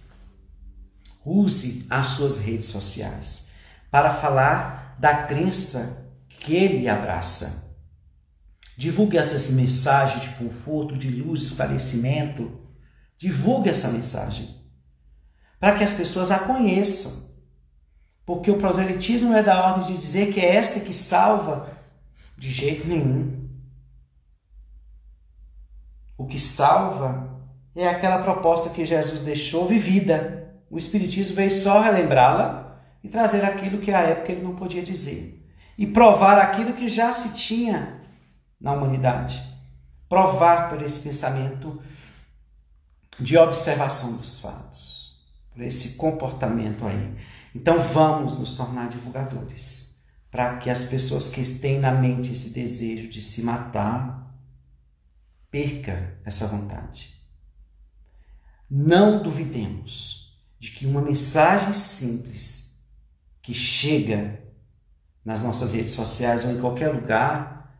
Use 1.25 1.83
as 1.89 2.07
suas 2.09 2.37
redes 2.37 2.67
sociais 2.67 3.49
para 3.89 4.13
falar 4.13 4.95
da 4.99 5.23
crença 5.23 6.11
que 6.29 6.53
ele 6.53 6.87
abraça. 6.87 7.73
Divulgue 8.77 9.17
essas 9.17 9.49
mensagens 9.49 10.21
de 10.21 10.35
conforto, 10.35 10.95
de 10.95 11.09
luz, 11.09 11.41
esclarecimento. 11.41 12.51
Divulgue 13.17 13.69
essa 13.69 13.89
mensagem 13.89 14.61
para 15.59 15.75
que 15.75 15.83
as 15.83 15.93
pessoas 15.93 16.29
a 16.29 16.37
conheçam. 16.37 17.24
Porque 18.25 18.49
o 18.49 18.57
proselitismo 18.57 19.33
é 19.35 19.43
da 19.43 19.63
ordem 19.63 19.87
de 19.87 19.97
dizer 19.97 20.33
que 20.33 20.39
é 20.39 20.55
esta 20.55 20.79
que 20.79 20.93
salva 20.93 21.69
de 22.37 22.51
jeito 22.51 22.87
nenhum. 22.87 23.47
O 26.17 26.25
que 26.25 26.39
salva 26.39 27.29
é 27.75 27.87
aquela 27.87 28.23
proposta 28.23 28.69
que 28.69 28.85
Jesus 28.85 29.21
deixou 29.21 29.67
vivida. 29.67 30.55
O 30.69 30.77
Espiritismo 30.77 31.35
veio 31.35 31.51
só 31.51 31.81
relembrá-la 31.81 32.79
e 33.03 33.09
trazer 33.09 33.45
aquilo 33.45 33.79
que 33.79 33.91
à 33.91 34.01
época 34.01 34.31
ele 34.31 34.41
não 34.41 34.55
podia 34.55 34.81
dizer. 34.81 35.45
E 35.77 35.85
provar 35.85 36.39
aquilo 36.39 36.73
que 36.73 36.89
já 36.89 37.11
se 37.11 37.35
tinha 37.35 37.99
na 38.59 38.73
humanidade. 38.73 39.43
Provar 40.09 40.69
por 40.69 40.81
esse 40.81 40.99
pensamento 41.01 41.81
de 43.19 43.37
observação 43.37 44.17
dos 44.17 44.39
fatos, 44.39 45.23
por 45.53 45.61
esse 45.61 45.95
comportamento 45.95 46.85
aí. 46.87 47.15
Então 47.55 47.79
vamos 47.79 48.37
nos 48.37 48.53
tornar 48.53 48.89
divulgadores, 48.89 50.03
para 50.29 50.57
que 50.57 50.69
as 50.69 50.83
pessoas 50.83 51.29
que 51.29 51.41
têm 51.55 51.79
na 51.79 51.93
mente 51.93 52.33
esse 52.33 52.49
desejo 52.49 53.07
de 53.07 53.21
se 53.21 53.41
matar 53.41 54.35
perca 55.49 56.19
essa 56.25 56.47
vontade. 56.47 57.15
Não 58.69 59.23
duvidemos 59.23 60.37
de 60.59 60.71
que 60.71 60.85
uma 60.85 61.01
mensagem 61.01 61.73
simples 61.73 62.85
que 63.41 63.53
chega 63.53 64.43
nas 65.23 65.41
nossas 65.41 65.71
redes 65.71 65.91
sociais 65.91 66.43
ou 66.43 66.51
em 66.51 66.59
qualquer 66.59 66.89
lugar, 66.89 67.73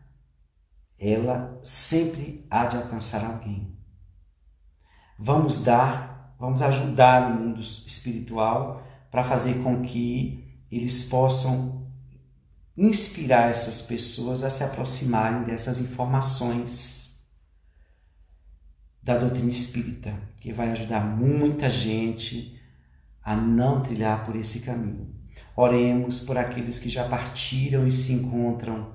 ela 0.98 1.60
sempre 1.62 2.46
há 2.50 2.64
de 2.64 2.78
alcançar 2.78 3.22
alguém. 3.22 3.76
Vamos 5.18 5.62
dar, 5.62 6.34
vamos 6.38 6.62
ajudar 6.62 7.30
o 7.30 7.34
mundo 7.34 7.60
espiritual 7.60 8.85
para 9.16 9.24
fazer 9.24 9.62
com 9.62 9.80
que 9.80 10.44
eles 10.70 11.04
possam 11.04 11.90
inspirar 12.76 13.48
essas 13.48 13.80
pessoas 13.80 14.42
a 14.42 14.50
se 14.50 14.62
aproximarem 14.62 15.44
dessas 15.44 15.80
informações 15.80 17.26
da 19.02 19.16
doutrina 19.16 19.48
espírita, 19.48 20.12
que 20.38 20.52
vai 20.52 20.70
ajudar 20.70 21.00
muita 21.00 21.70
gente 21.70 22.60
a 23.22 23.34
não 23.34 23.80
trilhar 23.80 24.26
por 24.26 24.36
esse 24.36 24.60
caminho. 24.60 25.08
Oremos 25.56 26.20
por 26.20 26.36
aqueles 26.36 26.78
que 26.78 26.90
já 26.90 27.08
partiram 27.08 27.86
e 27.86 27.90
se 27.90 28.12
encontram 28.12 28.92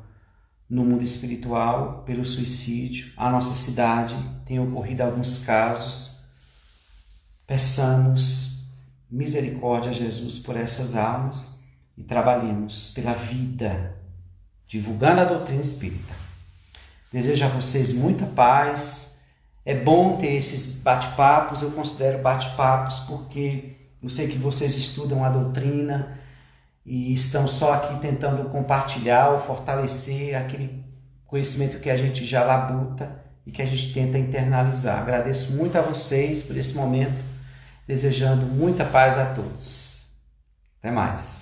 no 0.70 0.86
mundo 0.86 1.04
espiritual 1.04 2.04
pelo 2.04 2.28
suicídio. 2.28 3.12
A 3.18 3.28
nossa 3.28 3.56
cidade 3.56 4.16
tem 4.46 4.60
ocorrido 4.60 5.02
alguns 5.02 5.44
casos. 5.44 6.24
Peçamos 7.48 8.51
misericórdia 9.12 9.92
Jesus 9.92 10.40
por 10.40 10.56
essas 10.56 10.96
almas 10.96 11.64
e 11.98 12.04
trabalhemos 12.04 12.94
pela 12.94 13.14
vida, 13.14 13.96
divulgando 14.68 15.22
a 15.22 15.26
doutrina 15.26 15.62
espírita. 15.62 16.14
Desejo 17.12 17.44
a 17.44 17.50
vocês 17.50 17.92
muita 17.92 18.26
paz 18.26 19.20
é 19.66 19.76
bom 19.76 20.18
ter 20.18 20.34
esses 20.34 20.82
bate-papos, 20.82 21.62
eu 21.62 21.72
considero 21.72 22.20
bate-papos 22.20 23.02
porque 23.02 23.76
eu 24.02 24.10
sei 24.10 24.28
que 24.28 24.38
vocês 24.38 24.76
estudam 24.76 25.24
a 25.24 25.30
doutrina 25.30 26.18
e 26.86 27.14
estão 27.14 27.48
só 27.48 27.74
aqui 27.74 28.00
tentando 28.00 28.50
compartilhar 28.50 29.30
ou 29.30 29.42
fortalecer 29.42 30.36
aquele 30.36 30.84
conhecimento 31.28 31.80
que 31.80 31.90
a 31.90 31.96
gente 31.96 32.26
já 32.26 32.44
labuta 32.44 33.22
e 33.46 33.52
que 33.52 33.62
a 33.62 33.66
gente 33.66 33.94
tenta 33.94 34.18
internalizar. 34.18 35.00
Agradeço 35.00 35.54
muito 35.54 35.78
a 35.78 35.82
vocês 35.82 36.42
por 36.42 36.58
esse 36.58 36.76
momento, 36.76 37.31
desejando 37.92 38.46
muita 38.46 38.86
paz 38.86 39.18
a 39.18 39.26
todos. 39.34 40.06
Até 40.80 40.92
mais. 40.92 41.41